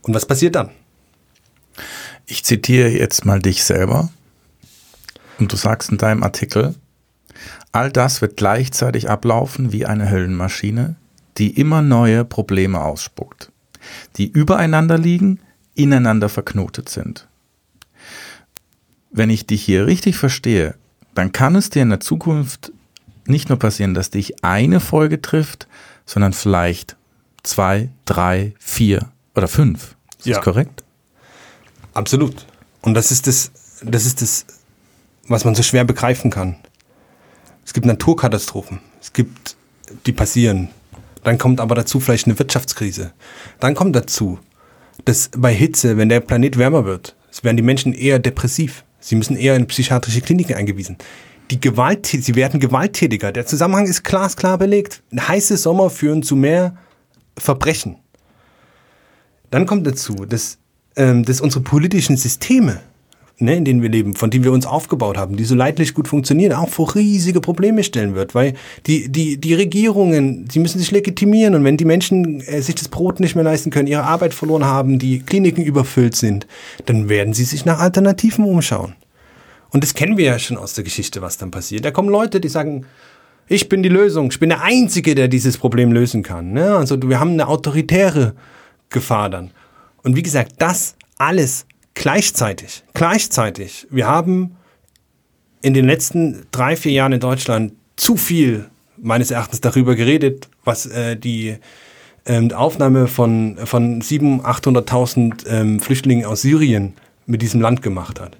[0.00, 0.70] Und was passiert dann?
[2.24, 4.08] Ich zitiere jetzt mal dich selber.
[5.38, 6.74] Und du sagst in deinem Artikel,
[7.72, 10.96] All das wird gleichzeitig ablaufen wie eine Höllenmaschine,
[11.36, 13.52] die immer neue Probleme ausspuckt,
[14.16, 15.40] die übereinander liegen,
[15.74, 17.28] ineinander verknotet sind.
[19.10, 20.74] Wenn ich dich hier richtig verstehe,
[21.14, 22.72] dann kann es dir in der Zukunft
[23.26, 25.68] nicht nur passieren, dass dich eine Folge trifft,
[26.06, 26.96] sondern vielleicht
[27.42, 29.96] zwei, drei, vier oder fünf.
[30.18, 30.36] Ist ja.
[30.36, 30.82] das korrekt?
[31.94, 32.46] Absolut.
[32.82, 33.50] Und das ist das,
[33.82, 34.46] das ist das,
[35.28, 36.56] was man so schwer begreifen kann.
[37.68, 38.80] Es gibt Naturkatastrophen.
[38.98, 39.54] Es gibt,
[40.06, 40.68] die passieren.
[41.22, 43.12] Dann kommt aber dazu vielleicht eine Wirtschaftskrise.
[43.60, 44.38] Dann kommt dazu,
[45.04, 48.84] dass bei Hitze, wenn der Planet wärmer wird, werden die Menschen eher depressiv.
[49.00, 50.96] Sie müssen eher in psychiatrische Kliniken eingewiesen.
[51.50, 53.32] Die Gewalt, sie werden gewalttätiger.
[53.32, 55.02] Der Zusammenhang ist glasklar belegt.
[55.14, 56.74] Heiße Sommer führen zu mehr
[57.36, 57.96] Verbrechen.
[59.50, 60.56] Dann kommt dazu, dass,
[60.96, 62.80] ähm, dass unsere politischen Systeme
[63.38, 66.08] ne, in denen wir leben, von denen wir uns aufgebaut haben, die so leidlich gut
[66.08, 68.54] funktionieren, auch vor riesige Probleme stellen wird, weil
[68.86, 72.88] die, die, die Regierungen, sie müssen sich legitimieren und wenn die Menschen äh, sich das
[72.88, 76.46] Brot nicht mehr leisten können, ihre Arbeit verloren haben, die Kliniken überfüllt sind,
[76.86, 78.94] dann werden sie sich nach Alternativen umschauen.
[79.70, 81.84] Und das kennen wir ja schon aus der Geschichte, was dann passiert.
[81.84, 82.86] Da kommen Leute, die sagen,
[83.46, 86.52] ich bin die Lösung, ich bin der Einzige, der dieses Problem lösen kann.
[86.52, 86.74] Ne?
[86.74, 88.34] Also wir haben eine autoritäre
[88.90, 89.50] Gefahr dann.
[90.02, 91.66] Und wie gesagt, das alles
[91.98, 93.86] gleichzeitig, gleichzeitig.
[93.90, 94.56] Wir haben
[95.60, 100.86] in den letzten drei, vier Jahren in Deutschland zu viel meines Erachtens darüber geredet, was
[100.86, 101.56] äh, die
[102.24, 106.94] ähm, Aufnahme von, von 700.000, 800.000 ähm, Flüchtlingen aus Syrien
[107.26, 108.36] mit diesem Land gemacht hat.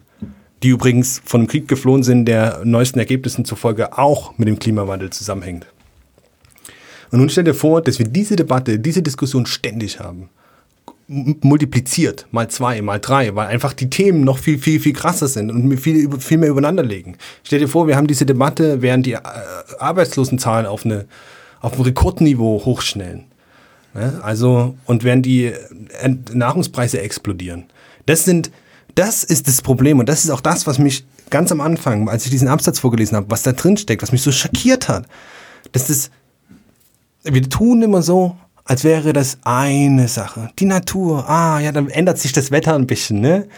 [0.62, 5.10] Die übrigens von einem Krieg geflohen sind, der neuesten Ergebnissen zufolge auch mit dem Klimawandel
[5.10, 5.66] zusammenhängt.
[7.10, 10.28] Und nun stell dir vor, dass wir diese Debatte, diese Diskussion ständig haben
[11.08, 15.50] multipliziert, mal zwei, mal drei, weil einfach die Themen noch viel, viel, viel krasser sind
[15.50, 17.16] und viel, viel mehr übereinander liegen.
[17.42, 19.20] Stell dir vor, wir haben diese Debatte, während die äh,
[19.78, 21.06] Arbeitslosenzahlen auf, eine,
[21.60, 23.24] auf ein Rekordniveau hochschnellen.
[24.22, 25.54] Also, und während die äh,
[26.32, 27.64] Nahrungspreise explodieren.
[28.04, 28.50] Das sind,
[28.94, 32.24] das ist das Problem und das ist auch das, was mich ganz am Anfang, als
[32.26, 35.06] ich diesen Absatz vorgelesen habe, was da drin steckt, was mich so schockiert hat.
[35.72, 36.10] Das ist,
[37.22, 38.36] wir tun immer so,
[38.68, 40.50] als wäre das eine Sache.
[40.58, 43.48] Die Natur, ah ja, dann ändert sich das Wetter ein bisschen, ne?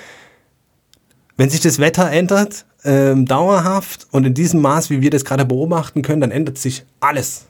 [1.37, 5.45] Wenn sich das Wetter ändert, ähm, dauerhaft und in diesem Maß, wie wir das gerade
[5.45, 7.47] beobachten können, dann ändert sich alles.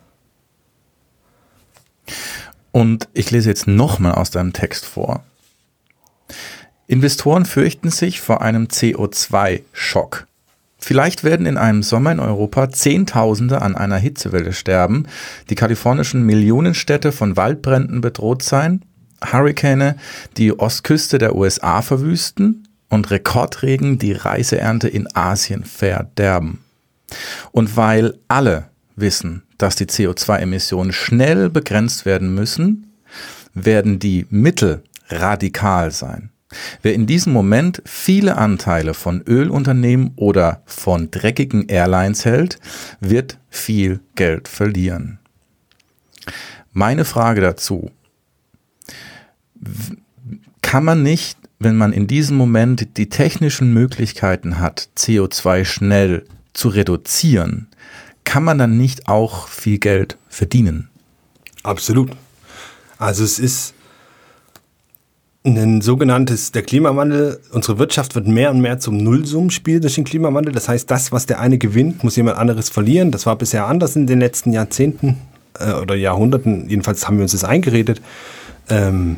[2.73, 5.23] Und ich lese jetzt nochmal aus deinem Text vor.
[6.87, 10.27] Investoren fürchten sich vor einem CO2-Schock.
[10.81, 15.07] Vielleicht werden in einem Sommer in Europa Zehntausende an einer Hitzewelle sterben,
[15.51, 18.83] die kalifornischen Millionenstädte von Waldbränden bedroht sein,
[19.23, 19.97] Hurrikane
[20.39, 26.65] die Ostküste der USA verwüsten und Rekordregen die Reiseernte in Asien verderben.
[27.53, 32.93] Und weil alle wissen, dass die CO2-Emissionen schnell begrenzt werden müssen,
[33.53, 36.30] werden die Mittel radikal sein.
[36.83, 42.59] Wer in diesem Moment viele Anteile von Ölunternehmen oder von dreckigen Airlines hält,
[43.01, 45.19] wird viel Geld verlieren.
[46.73, 47.91] Meine Frage dazu,
[50.63, 56.69] kann man nicht, wenn man in diesem Moment die technischen Möglichkeiten hat, CO2 schnell zu
[56.69, 57.69] reduzieren,
[58.25, 60.89] kann man dann nicht auch viel Geld verdienen?
[61.63, 62.13] Absolut.
[62.99, 63.75] Also es ist
[65.45, 70.53] ein sogenanntes, der Klimawandel, unsere Wirtschaft wird mehr und mehr zum Nullsummenspiel durch den Klimawandel.
[70.53, 73.11] Das heißt, das, was der eine gewinnt, muss jemand anderes verlieren.
[73.11, 75.17] Das war bisher anders in den letzten Jahrzehnten
[75.59, 76.69] äh, oder Jahrhunderten.
[76.69, 78.03] Jedenfalls haben wir uns das eingeredet.
[78.69, 79.17] Ähm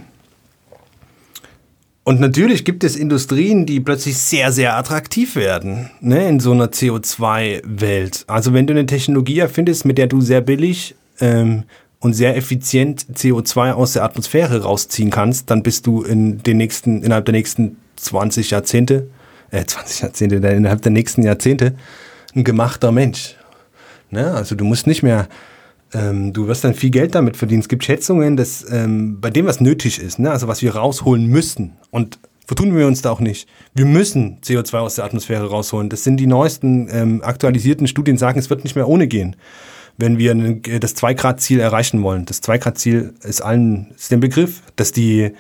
[2.05, 6.67] und natürlich gibt es Industrien, die plötzlich sehr, sehr attraktiv werden ne, in so einer
[6.67, 8.25] CO2-Welt.
[8.27, 11.65] Also wenn du eine Technologie erfindest, mit der du sehr billig ähm,
[12.03, 17.01] und sehr effizient CO2 aus der Atmosphäre rausziehen kannst, dann bist du in den nächsten,
[17.01, 19.07] innerhalb der nächsten 20 Jahrzehnte,
[19.53, 21.77] äh, 20 Jahrzehnte, innerhalb der nächsten Jahrzehnte
[22.35, 23.37] ein gemachter Mensch.
[24.11, 24.33] Ne?
[24.33, 25.29] Also du musst nicht mehr,
[25.95, 27.61] ähm, du wirst dann viel Geld damit verdienen.
[27.61, 30.33] Es gibt Schätzungen, dass ähm, bei dem, was nötig ist, ne?
[30.33, 33.49] also was wir rausholen müssen und vertun wir uns da auch nicht.
[33.75, 35.89] Wir müssen CO2 aus der Atmosphäre rausholen.
[35.89, 39.37] Das sind die neuesten ähm, aktualisierten Studien, sagen, es wird nicht mehr ohne gehen
[39.99, 40.35] wenn wir
[40.81, 42.25] das 2-Grad-Ziel erreichen wollen.
[42.25, 45.33] Das 2-Grad-Ziel ist allen, ist der Begriff, dass die,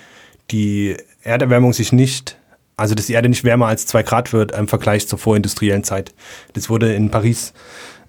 [0.50, 2.38] die Erderwärmung sich nicht,
[2.76, 6.14] also dass die Erde nicht wärmer als 2 Grad wird im Vergleich zur vorindustriellen Zeit.
[6.52, 7.52] Das wurde in Paris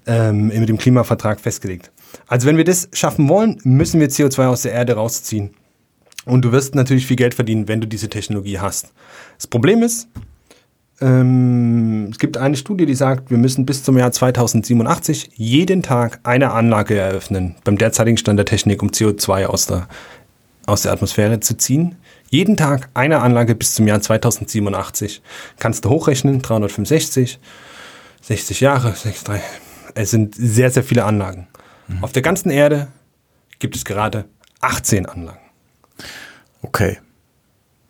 [0.06, 1.90] ähm, mit dem Klimavertrag festgelegt.
[2.26, 5.50] Also wenn wir das schaffen wollen, müssen wir CO2 aus der Erde rausziehen.
[6.26, 8.92] Und du wirst natürlich viel Geld verdienen, wenn du diese Technologie hast.
[9.36, 10.08] Das Problem ist,
[11.00, 16.20] ähm, es gibt eine Studie, die sagt, wir müssen bis zum Jahr 2087 jeden Tag
[16.22, 19.88] eine Anlage eröffnen, beim derzeitigen Stand der Technik, um CO2 aus der,
[20.66, 21.96] aus der Atmosphäre zu ziehen.
[22.30, 25.22] Jeden Tag eine Anlage bis zum Jahr 2087.
[25.58, 27.38] Kannst du hochrechnen, 365,
[28.22, 29.40] 60 Jahre, 63.
[29.94, 31.48] Es sind sehr, sehr viele Anlagen.
[31.88, 32.02] Mhm.
[32.02, 32.88] Auf der ganzen Erde
[33.58, 34.24] gibt es gerade
[34.60, 35.38] 18 Anlagen.
[36.62, 36.98] Okay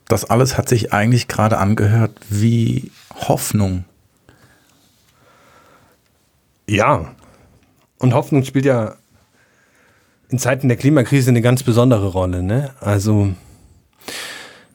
[0.09, 3.85] das alles hat sich eigentlich gerade angehört wie Hoffnung.
[6.69, 7.14] Ja.
[7.99, 8.97] Und Hoffnung spielt ja
[10.29, 12.43] in Zeiten der Klimakrise eine ganz besondere Rolle.
[12.43, 12.71] Ne?
[12.81, 13.33] Also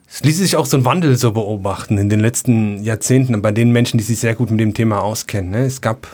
[0.08, 3.72] es ließ sich auch so ein Wandel so beobachten in den letzten Jahrzehnten bei den
[3.72, 5.52] Menschen, die sich sehr gut mit dem Thema auskennen.
[5.52, 5.66] Ne?
[5.66, 6.08] Es gab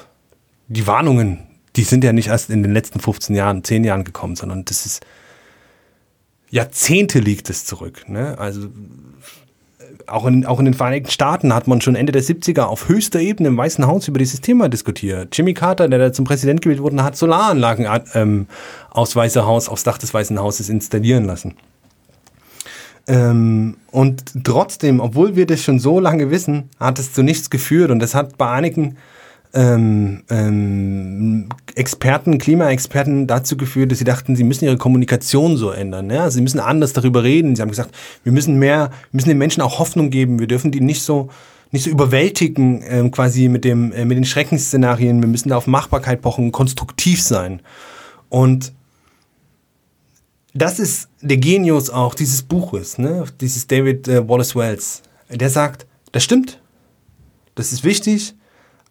[0.68, 1.40] die Warnungen,
[1.76, 4.86] die sind ja nicht erst in den letzten 15 Jahren, 10 Jahren gekommen, sondern das
[4.86, 5.06] ist
[6.50, 8.08] Jahrzehnte liegt es zurück.
[8.08, 8.38] Ne?
[8.38, 8.70] Also
[10.08, 13.20] auch, in, auch in den Vereinigten Staaten hat man schon Ende der 70er auf höchster
[13.20, 15.36] Ebene im Weißen Haus über dieses Thema diskutiert.
[15.36, 18.48] Jimmy Carter, der da zum Präsident gewählt wurde, hat Solaranlagen ähm,
[18.92, 21.56] aufs Weiße Haus, aufs Dach des Weißen Hauses installieren lassen.
[23.08, 27.92] Ähm, und trotzdem, obwohl wir das schon so lange wissen, hat es zu nichts geführt
[27.92, 28.98] und das hat bei einigen
[29.56, 36.10] ähm, ähm, Experten, Klimaexperten dazu geführt, dass sie dachten, sie müssen ihre Kommunikation so ändern.
[36.10, 36.30] Ja?
[36.30, 37.56] Sie müssen anders darüber reden.
[37.56, 40.40] Sie haben gesagt, wir müssen mehr, wir müssen den Menschen auch Hoffnung geben.
[40.40, 41.30] Wir dürfen die nicht so
[41.72, 45.22] nicht so überwältigen ähm, quasi mit dem äh, mit den Schreckensszenarien.
[45.22, 47.62] Wir müssen da auf Machbarkeit pochen, konstruktiv sein.
[48.30, 48.74] Und
[50.54, 53.26] das ist der Genius auch dieses Buches, ne?
[53.42, 55.02] dieses David äh, Wallace Wells.
[55.30, 56.62] Der sagt, das stimmt,
[57.56, 58.36] das ist wichtig,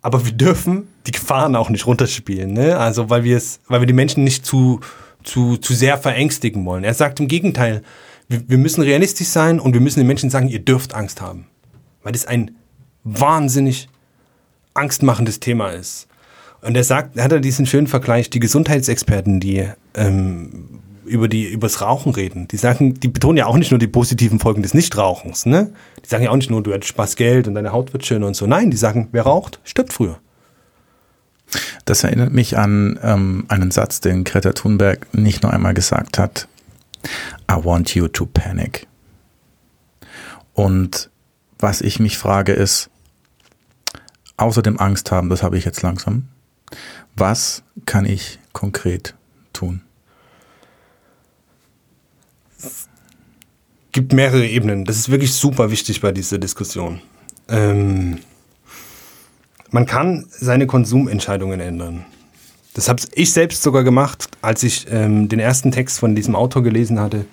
[0.05, 2.77] aber wir dürfen die Gefahren auch nicht runterspielen, ne?
[2.77, 4.81] Also weil wir es, weil wir die Menschen nicht zu,
[5.23, 6.85] zu, zu sehr verängstigen wollen.
[6.85, 7.81] Er sagt im Gegenteil,
[8.29, 11.47] wir, wir müssen realistisch sein und wir müssen den Menschen sagen, ihr dürft Angst haben.
[12.03, 12.51] Weil das ein
[13.03, 13.89] wahnsinnig
[14.75, 16.07] angstmachendes Thema ist.
[16.61, 21.47] Und er sagt, er hat er diesen schönen Vergleich, die Gesundheitsexperten, die ähm, über die
[21.47, 22.49] übers Rauchen reden.
[22.49, 25.73] Die sagen, die betonen ja auch nicht nur die positiven Folgen des Nichtrauchens, ne?
[26.05, 28.23] Die sagen ja auch nicht nur, du hättest Spaß Geld und deine Haut wird schön
[28.23, 28.47] und so.
[28.47, 30.19] Nein, die sagen, wer raucht, stirbt früher.
[31.85, 36.49] Das erinnert mich an ähm, einen Satz, den Greta Thunberg nicht nur einmal gesagt hat.
[37.51, 38.87] I want you to panic.
[40.55, 41.11] Und
[41.59, 42.91] was ich mich frage ist,
[44.37, 46.29] außer dem Angst haben, das habe ich jetzt langsam,
[47.15, 49.15] was kann ich konkret
[49.53, 49.84] tun?
[53.95, 54.85] Gibt mehrere Ebenen.
[54.85, 57.01] Das ist wirklich super wichtig bei dieser Diskussion.
[57.49, 58.19] Ähm,
[59.71, 62.05] man kann seine Konsumentscheidungen ändern.
[62.75, 66.63] Das habe ich selbst sogar gemacht, als ich ähm, den ersten Text von diesem Autor
[66.63, 67.25] gelesen hatte.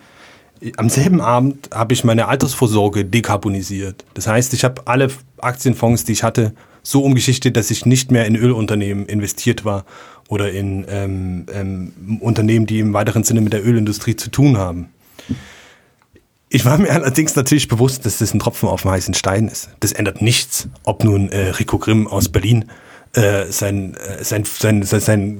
[0.77, 4.05] Am selben Abend habe ich meine Altersvorsorge dekarbonisiert.
[4.13, 8.27] Das heißt, ich habe alle Aktienfonds, die ich hatte, so umgeschichtet, dass ich nicht mehr
[8.27, 9.83] in Ölunternehmen investiert war
[10.29, 14.89] oder in ähm, ähm, Unternehmen, die im weiteren Sinne mit der Ölindustrie zu tun haben.
[16.53, 19.69] Ich war mir allerdings natürlich bewusst, dass das ein Tropfen auf dem heißen Stein ist.
[19.79, 22.65] Das ändert nichts, ob nun äh, Rico Grimm aus Berlin
[23.13, 25.39] äh, sein, äh, sein, sein, sein, sein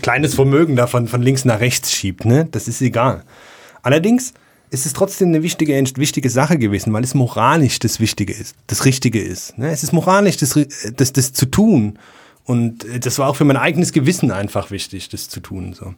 [0.00, 2.24] kleines Vermögen da von, von links nach rechts schiebt.
[2.24, 2.46] Ne?
[2.52, 3.24] Das ist egal.
[3.82, 4.32] Allerdings
[4.70, 8.84] ist es trotzdem eine wichtige, wichtige Sache gewesen, weil es moralisch das Wichtige ist, das
[8.84, 9.58] Richtige ist.
[9.58, 9.72] Ne?
[9.72, 10.56] Es ist moralisch das,
[10.94, 11.98] das, das zu tun.
[12.44, 15.74] Und äh, das war auch für mein eigenes Gewissen einfach wichtig, das zu tun.
[15.74, 15.94] So.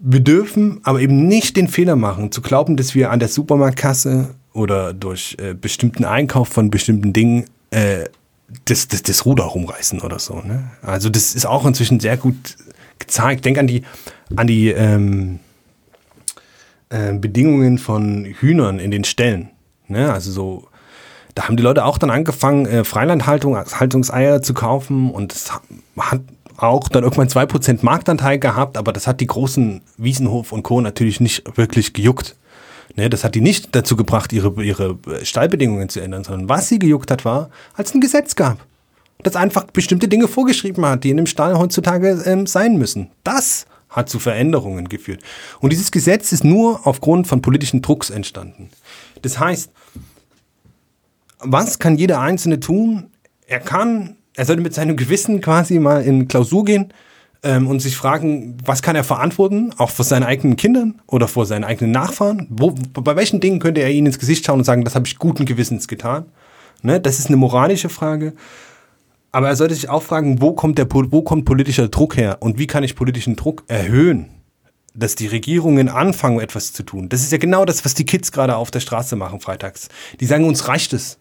[0.00, 4.34] Wir dürfen aber eben nicht den Fehler machen, zu glauben, dass wir an der Supermarktkasse
[4.52, 8.04] oder durch äh, bestimmten Einkauf von bestimmten Dingen äh,
[8.66, 10.40] das, das, das Ruder rumreißen oder so.
[10.40, 10.70] Ne?
[10.82, 12.56] Also das ist auch inzwischen sehr gut
[12.98, 13.44] gezeigt.
[13.44, 13.82] Denk an die,
[14.36, 15.40] an die ähm,
[16.90, 19.50] äh, Bedingungen von Hühnern in den Ställen.
[19.88, 20.12] Ne?
[20.12, 20.68] Also so,
[21.34, 25.50] da haben die Leute auch dann angefangen, äh, Freilandhaltungseier zu kaufen und es
[25.98, 26.20] hat
[26.56, 30.80] auch dann irgendwann 2% Marktanteil gehabt, aber das hat die großen Wiesenhof und Co.
[30.80, 32.36] natürlich nicht wirklich gejuckt.
[32.96, 36.78] Ne, das hat die nicht dazu gebracht, ihre, ihre Stallbedingungen zu ändern, sondern was sie
[36.78, 38.58] gejuckt hat, war, als es ein Gesetz gab.
[39.22, 43.10] Das einfach bestimmte Dinge vorgeschrieben hat, die in dem Stall heutzutage ähm, sein müssen.
[43.24, 45.22] Das hat zu Veränderungen geführt.
[45.60, 48.70] Und dieses Gesetz ist nur aufgrund von politischen Drucks entstanden.
[49.22, 49.70] Das heißt,
[51.38, 53.10] was kann jeder Einzelne tun?
[53.46, 56.92] Er kann er sollte mit seinem Gewissen quasi mal in Klausur gehen
[57.42, 61.46] ähm, und sich fragen, was kann er verantworten, auch vor seinen eigenen Kindern oder vor
[61.46, 62.46] seinen eigenen Nachfahren?
[62.50, 65.18] Wo, bei welchen Dingen könnte er ihnen ins Gesicht schauen und sagen, das habe ich
[65.18, 66.26] guten Gewissens getan?
[66.82, 67.00] Ne?
[67.00, 68.34] Das ist eine moralische Frage.
[69.30, 72.58] Aber er sollte sich auch fragen, wo kommt, der, wo kommt politischer Druck her und
[72.58, 74.30] wie kann ich politischen Druck erhöhen?
[74.96, 77.08] dass die Regierungen anfangen, etwas zu tun.
[77.08, 79.88] Das ist ja genau das, was die Kids gerade auf der Straße machen freitags.
[80.20, 81.18] Die sagen, uns reicht es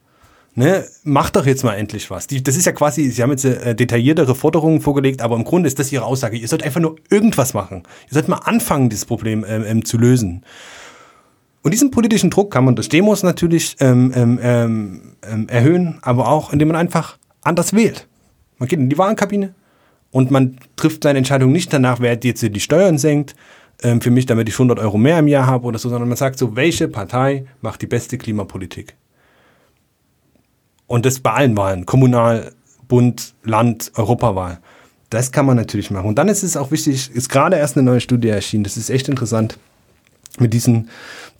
[0.55, 2.27] ne, mach doch jetzt mal endlich was.
[2.27, 5.67] Die, das ist ja quasi, Sie haben jetzt äh, detailliertere Forderungen vorgelegt, aber im Grunde
[5.67, 6.37] ist das Ihre Aussage.
[6.37, 7.83] Ihr sollt einfach nur irgendwas machen.
[8.07, 10.43] Ihr sollt mal anfangen, dieses Problem ähm, ähm, zu lösen.
[11.61, 16.27] Und diesen politischen Druck kann man durch Demos natürlich ähm, ähm, ähm, ähm, erhöhen, aber
[16.27, 18.07] auch, indem man einfach anders wählt.
[18.57, 19.55] Man geht in die Wahlenkabine
[20.11, 23.33] und man trifft seine Entscheidung nicht danach, wer jetzt die Steuern senkt,
[23.81, 26.17] ähm, für mich, damit ich 100 Euro mehr im Jahr habe oder so, sondern man
[26.17, 28.95] sagt so, welche Partei macht die beste Klimapolitik?
[30.87, 32.51] Und das bei allen Wahlen, Kommunal,
[32.87, 34.59] Bund, Land, Europawahl.
[35.09, 36.07] Das kann man natürlich machen.
[36.07, 38.89] Und dann ist es auch wichtig, ist gerade erst eine neue Studie erschienen, das ist
[38.89, 39.57] echt interessant,
[40.39, 40.89] mit diesen,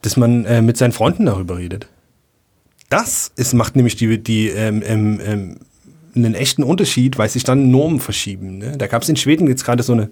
[0.02, 1.88] dass man äh, mit seinen Freunden darüber redet.
[2.90, 5.60] Das ist, macht nämlich die, die ähm, ähm, ähm,
[6.16, 8.60] einen echten Unterschied, weil sich dann Normen verschieben.
[8.60, 8.78] Ne?
[8.78, 10.12] Da gab es in Schweden jetzt gerade so eine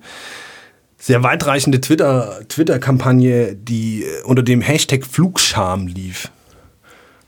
[0.98, 6.32] sehr weitreichende Twitter, Twitter-Kampagne, die äh, unter dem Hashtag Flugscham lief.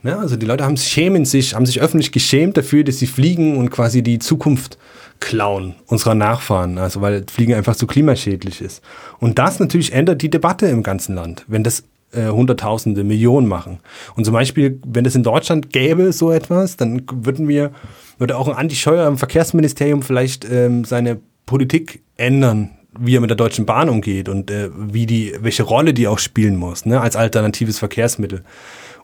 [0.03, 0.17] Ne?
[0.17, 3.71] Also die Leute haben schämen sich, haben sich öffentlich geschämt dafür, dass sie fliegen und
[3.71, 4.77] quasi die Zukunft
[5.19, 8.81] klauen unserer Nachfahren, also weil Fliegen einfach so klimaschädlich ist.
[9.19, 13.79] Und das natürlich ändert die Debatte im ganzen Land, wenn das äh, Hunderttausende, Millionen machen.
[14.15, 17.71] Und zum Beispiel, wenn es in Deutschland gäbe so etwas, dann würden wir,
[18.17, 23.29] würde auch ein Andi Scheuer im Verkehrsministerium vielleicht ähm, seine Politik ändern, wie er mit
[23.29, 26.99] der Deutschen Bahn umgeht und äh, wie die, welche Rolle die auch spielen muss, ne,
[26.99, 28.43] als alternatives Verkehrsmittel.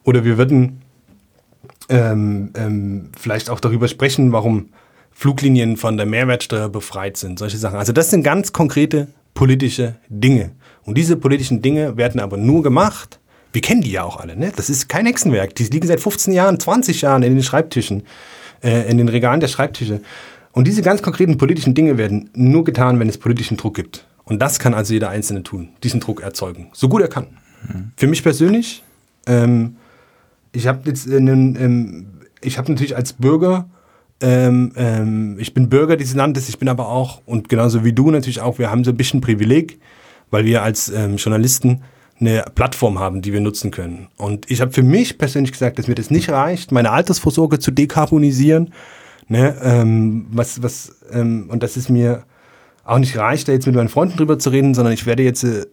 [0.04, 0.82] Oder wir würden
[1.90, 4.70] ähm, ähm, vielleicht auch darüber sprechen, warum
[5.12, 7.78] Fluglinien von der Mehrwertsteuer befreit sind, solche Sachen.
[7.78, 10.52] Also das sind ganz konkrete politische Dinge.
[10.84, 13.20] Und diese politischen Dinge werden aber nur gemacht,
[13.52, 14.52] wir kennen die ja auch alle, ne?
[14.56, 15.56] Das ist kein Hexenwerk.
[15.56, 18.04] Die liegen seit 15 Jahren, 20 Jahren in den Schreibtischen,
[18.64, 20.02] äh, in den Regalen der Schreibtische.
[20.52, 24.06] Und diese ganz konkreten politischen Dinge werden nur getan, wenn es politischen Druck gibt.
[24.24, 27.28] Und das kann also jeder Einzelne tun, diesen Druck erzeugen, so gut er kann.
[27.68, 27.92] Mhm.
[27.98, 28.84] Für mich persönlich,
[29.26, 29.78] ähm,
[30.52, 32.08] ich habe jetzt einen, ähm,
[32.41, 33.70] ich habe natürlich als Bürger,
[34.22, 38.12] ähm, ähm, ich bin Bürger dieses Landes, ich bin aber auch, und genauso wie du
[38.12, 39.80] natürlich auch, wir haben so ein bisschen Privileg,
[40.30, 41.82] weil wir als ähm, Journalisten
[42.20, 44.08] eine Plattform haben, die wir nutzen können.
[44.18, 47.72] Und ich habe für mich persönlich gesagt, dass mir das nicht reicht, meine Altersvorsorge zu
[47.72, 48.74] dekarbonisieren.
[49.32, 52.24] Ne, ähm, was, was, ähm, und das ist mir
[52.84, 55.43] auch nicht reicht, da jetzt mit meinen Freunden drüber zu reden, sondern ich werde jetzt
[55.43, 55.68] äh,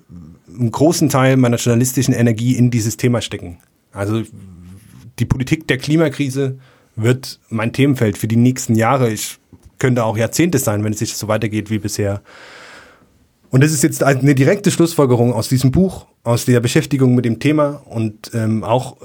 [0.47, 3.57] einen großen Teil meiner journalistischen Energie in dieses Thema stecken.
[3.93, 4.23] Also
[5.19, 6.59] die Politik der Klimakrise
[6.97, 9.11] wird mein Themenfeld für die nächsten Jahre.
[9.11, 9.39] Ich
[9.79, 12.23] könnte auch Jahrzehnte sein, wenn es sich so weitergeht wie bisher.
[13.51, 17.39] Und das ist jetzt eine direkte Schlussfolgerung aus diesem Buch, aus der Beschäftigung mit dem
[17.39, 18.97] Thema und ähm, auch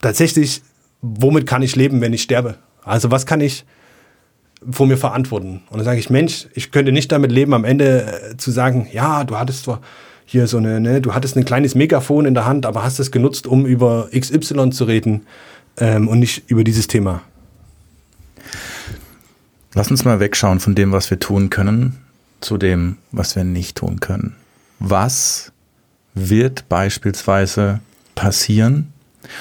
[0.00, 0.62] tatsächlich,
[1.00, 2.56] womit kann ich leben, wenn ich sterbe?
[2.84, 3.64] Also was kann ich
[4.70, 5.62] vor mir verantworten?
[5.70, 8.86] Und dann sage ich, Mensch, ich könnte nicht damit leben, am Ende äh, zu sagen,
[8.92, 9.80] ja, du hattest zwar
[10.26, 13.12] hier so eine, ne, du hattest ein kleines Megafon in der Hand, aber hast es
[13.12, 15.22] genutzt, um über XY zu reden
[15.78, 17.22] ähm, und nicht über dieses Thema.
[19.74, 21.98] Lass uns mal wegschauen von dem, was wir tun können,
[22.40, 24.34] zu dem, was wir nicht tun können.
[24.78, 25.52] Was
[26.14, 27.80] wird beispielsweise
[28.14, 28.92] passieren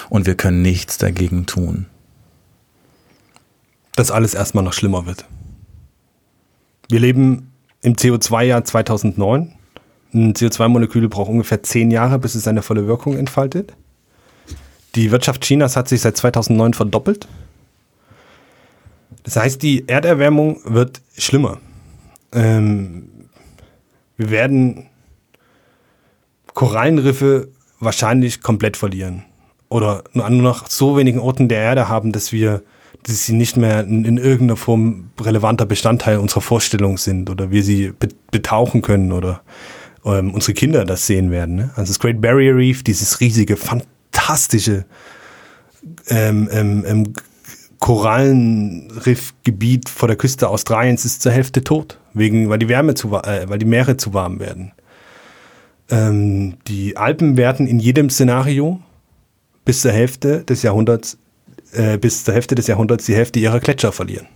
[0.09, 1.85] und wir können nichts dagegen tun?
[3.95, 5.25] Dass alles erstmal noch schlimmer wird.
[6.89, 9.53] Wir leben im CO2-Jahr 2009.
[10.13, 13.73] Ein CO2-Molekül braucht ungefähr zehn Jahre, bis es seine volle Wirkung entfaltet.
[14.95, 17.27] Die Wirtschaft Chinas hat sich seit 2009 verdoppelt.
[19.23, 21.57] Das heißt, die Erderwärmung wird schlimmer.
[22.31, 23.09] Ähm,
[24.17, 24.87] wir werden
[26.53, 29.25] Korallenriffe wahrscheinlich komplett verlieren.
[29.67, 32.61] Oder nur noch so wenigen Orten der Erde haben, dass wir,
[33.03, 37.63] dass sie nicht mehr in, in irgendeiner Form relevanter Bestandteil unserer Vorstellung sind oder wir
[37.63, 37.93] sie
[38.31, 39.41] betauchen können oder
[40.05, 41.55] ähm, unsere Kinder das sehen werden.
[41.55, 41.71] Ne?
[41.75, 43.94] Also das Great Barrier Reef, dieses riesige, fantastische
[46.09, 47.13] ähm, ähm, ähm
[47.79, 53.47] Korallenriffgebiet vor der Küste Australiens ist zur Hälfte tot, wegen, weil die Wärme zu, äh,
[53.47, 54.71] weil die Meere zu warm werden.
[55.91, 58.81] Ähm, die Alpen werden in jedem Szenario
[59.65, 61.19] bis zur Hälfte des Jahrhunderts,
[61.73, 64.27] äh, bis zur Hälfte des Jahrhunderts die Hälfte ihrer Gletscher verlieren.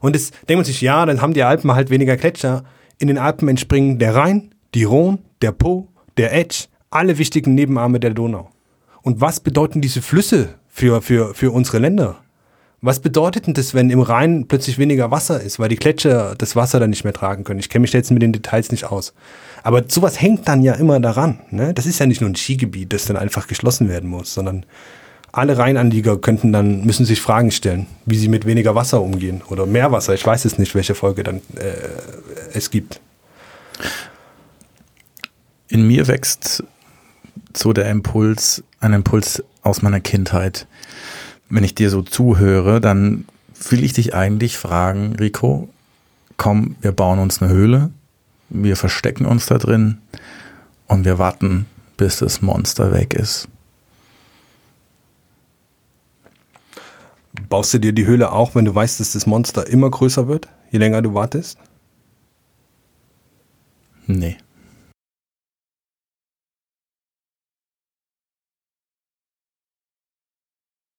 [0.00, 2.64] Und es denkt man sich, ja, dann haben die Alpen halt weniger Gletscher.
[2.98, 8.00] In den Alpen entspringen der Rhein, die Rhone, der Po, der Etsch, alle wichtigen Nebenarme
[8.00, 8.50] der Donau.
[9.04, 12.16] Und was bedeuten diese Flüsse für, für, für unsere Länder?
[12.80, 16.56] Was bedeutet denn das, wenn im Rhein plötzlich weniger Wasser ist, weil die Gletscher das
[16.56, 17.60] Wasser dann nicht mehr tragen können?
[17.60, 19.12] Ich kenne mich jetzt mit den Details nicht aus.
[19.62, 21.40] Aber sowas hängt dann ja immer daran.
[21.50, 21.74] Ne?
[21.74, 24.64] Das ist ja nicht nur ein Skigebiet, das dann einfach geschlossen werden muss, sondern
[25.32, 29.66] alle Rheinanlieger könnten dann, müssen sich Fragen stellen, wie sie mit weniger Wasser umgehen oder
[29.66, 30.14] mehr Wasser.
[30.14, 31.74] Ich weiß es nicht, welche Folge dann äh,
[32.54, 33.00] es gibt.
[35.68, 36.64] In mir wächst
[37.56, 40.66] so der Impuls, ein Impuls aus meiner Kindheit
[41.48, 43.26] wenn ich dir so zuhöre, dann
[43.70, 45.68] will ich dich eigentlich fragen, Rico,
[46.36, 47.90] komm, wir bauen uns eine Höhle,
[48.48, 49.98] wir verstecken uns da drin
[50.86, 51.66] und wir warten,
[51.96, 53.48] bis das Monster weg ist.
[57.48, 60.48] Baust du dir die Höhle auch, wenn du weißt, dass das Monster immer größer wird,
[60.70, 61.58] je länger du wartest?
[64.06, 64.36] Nee.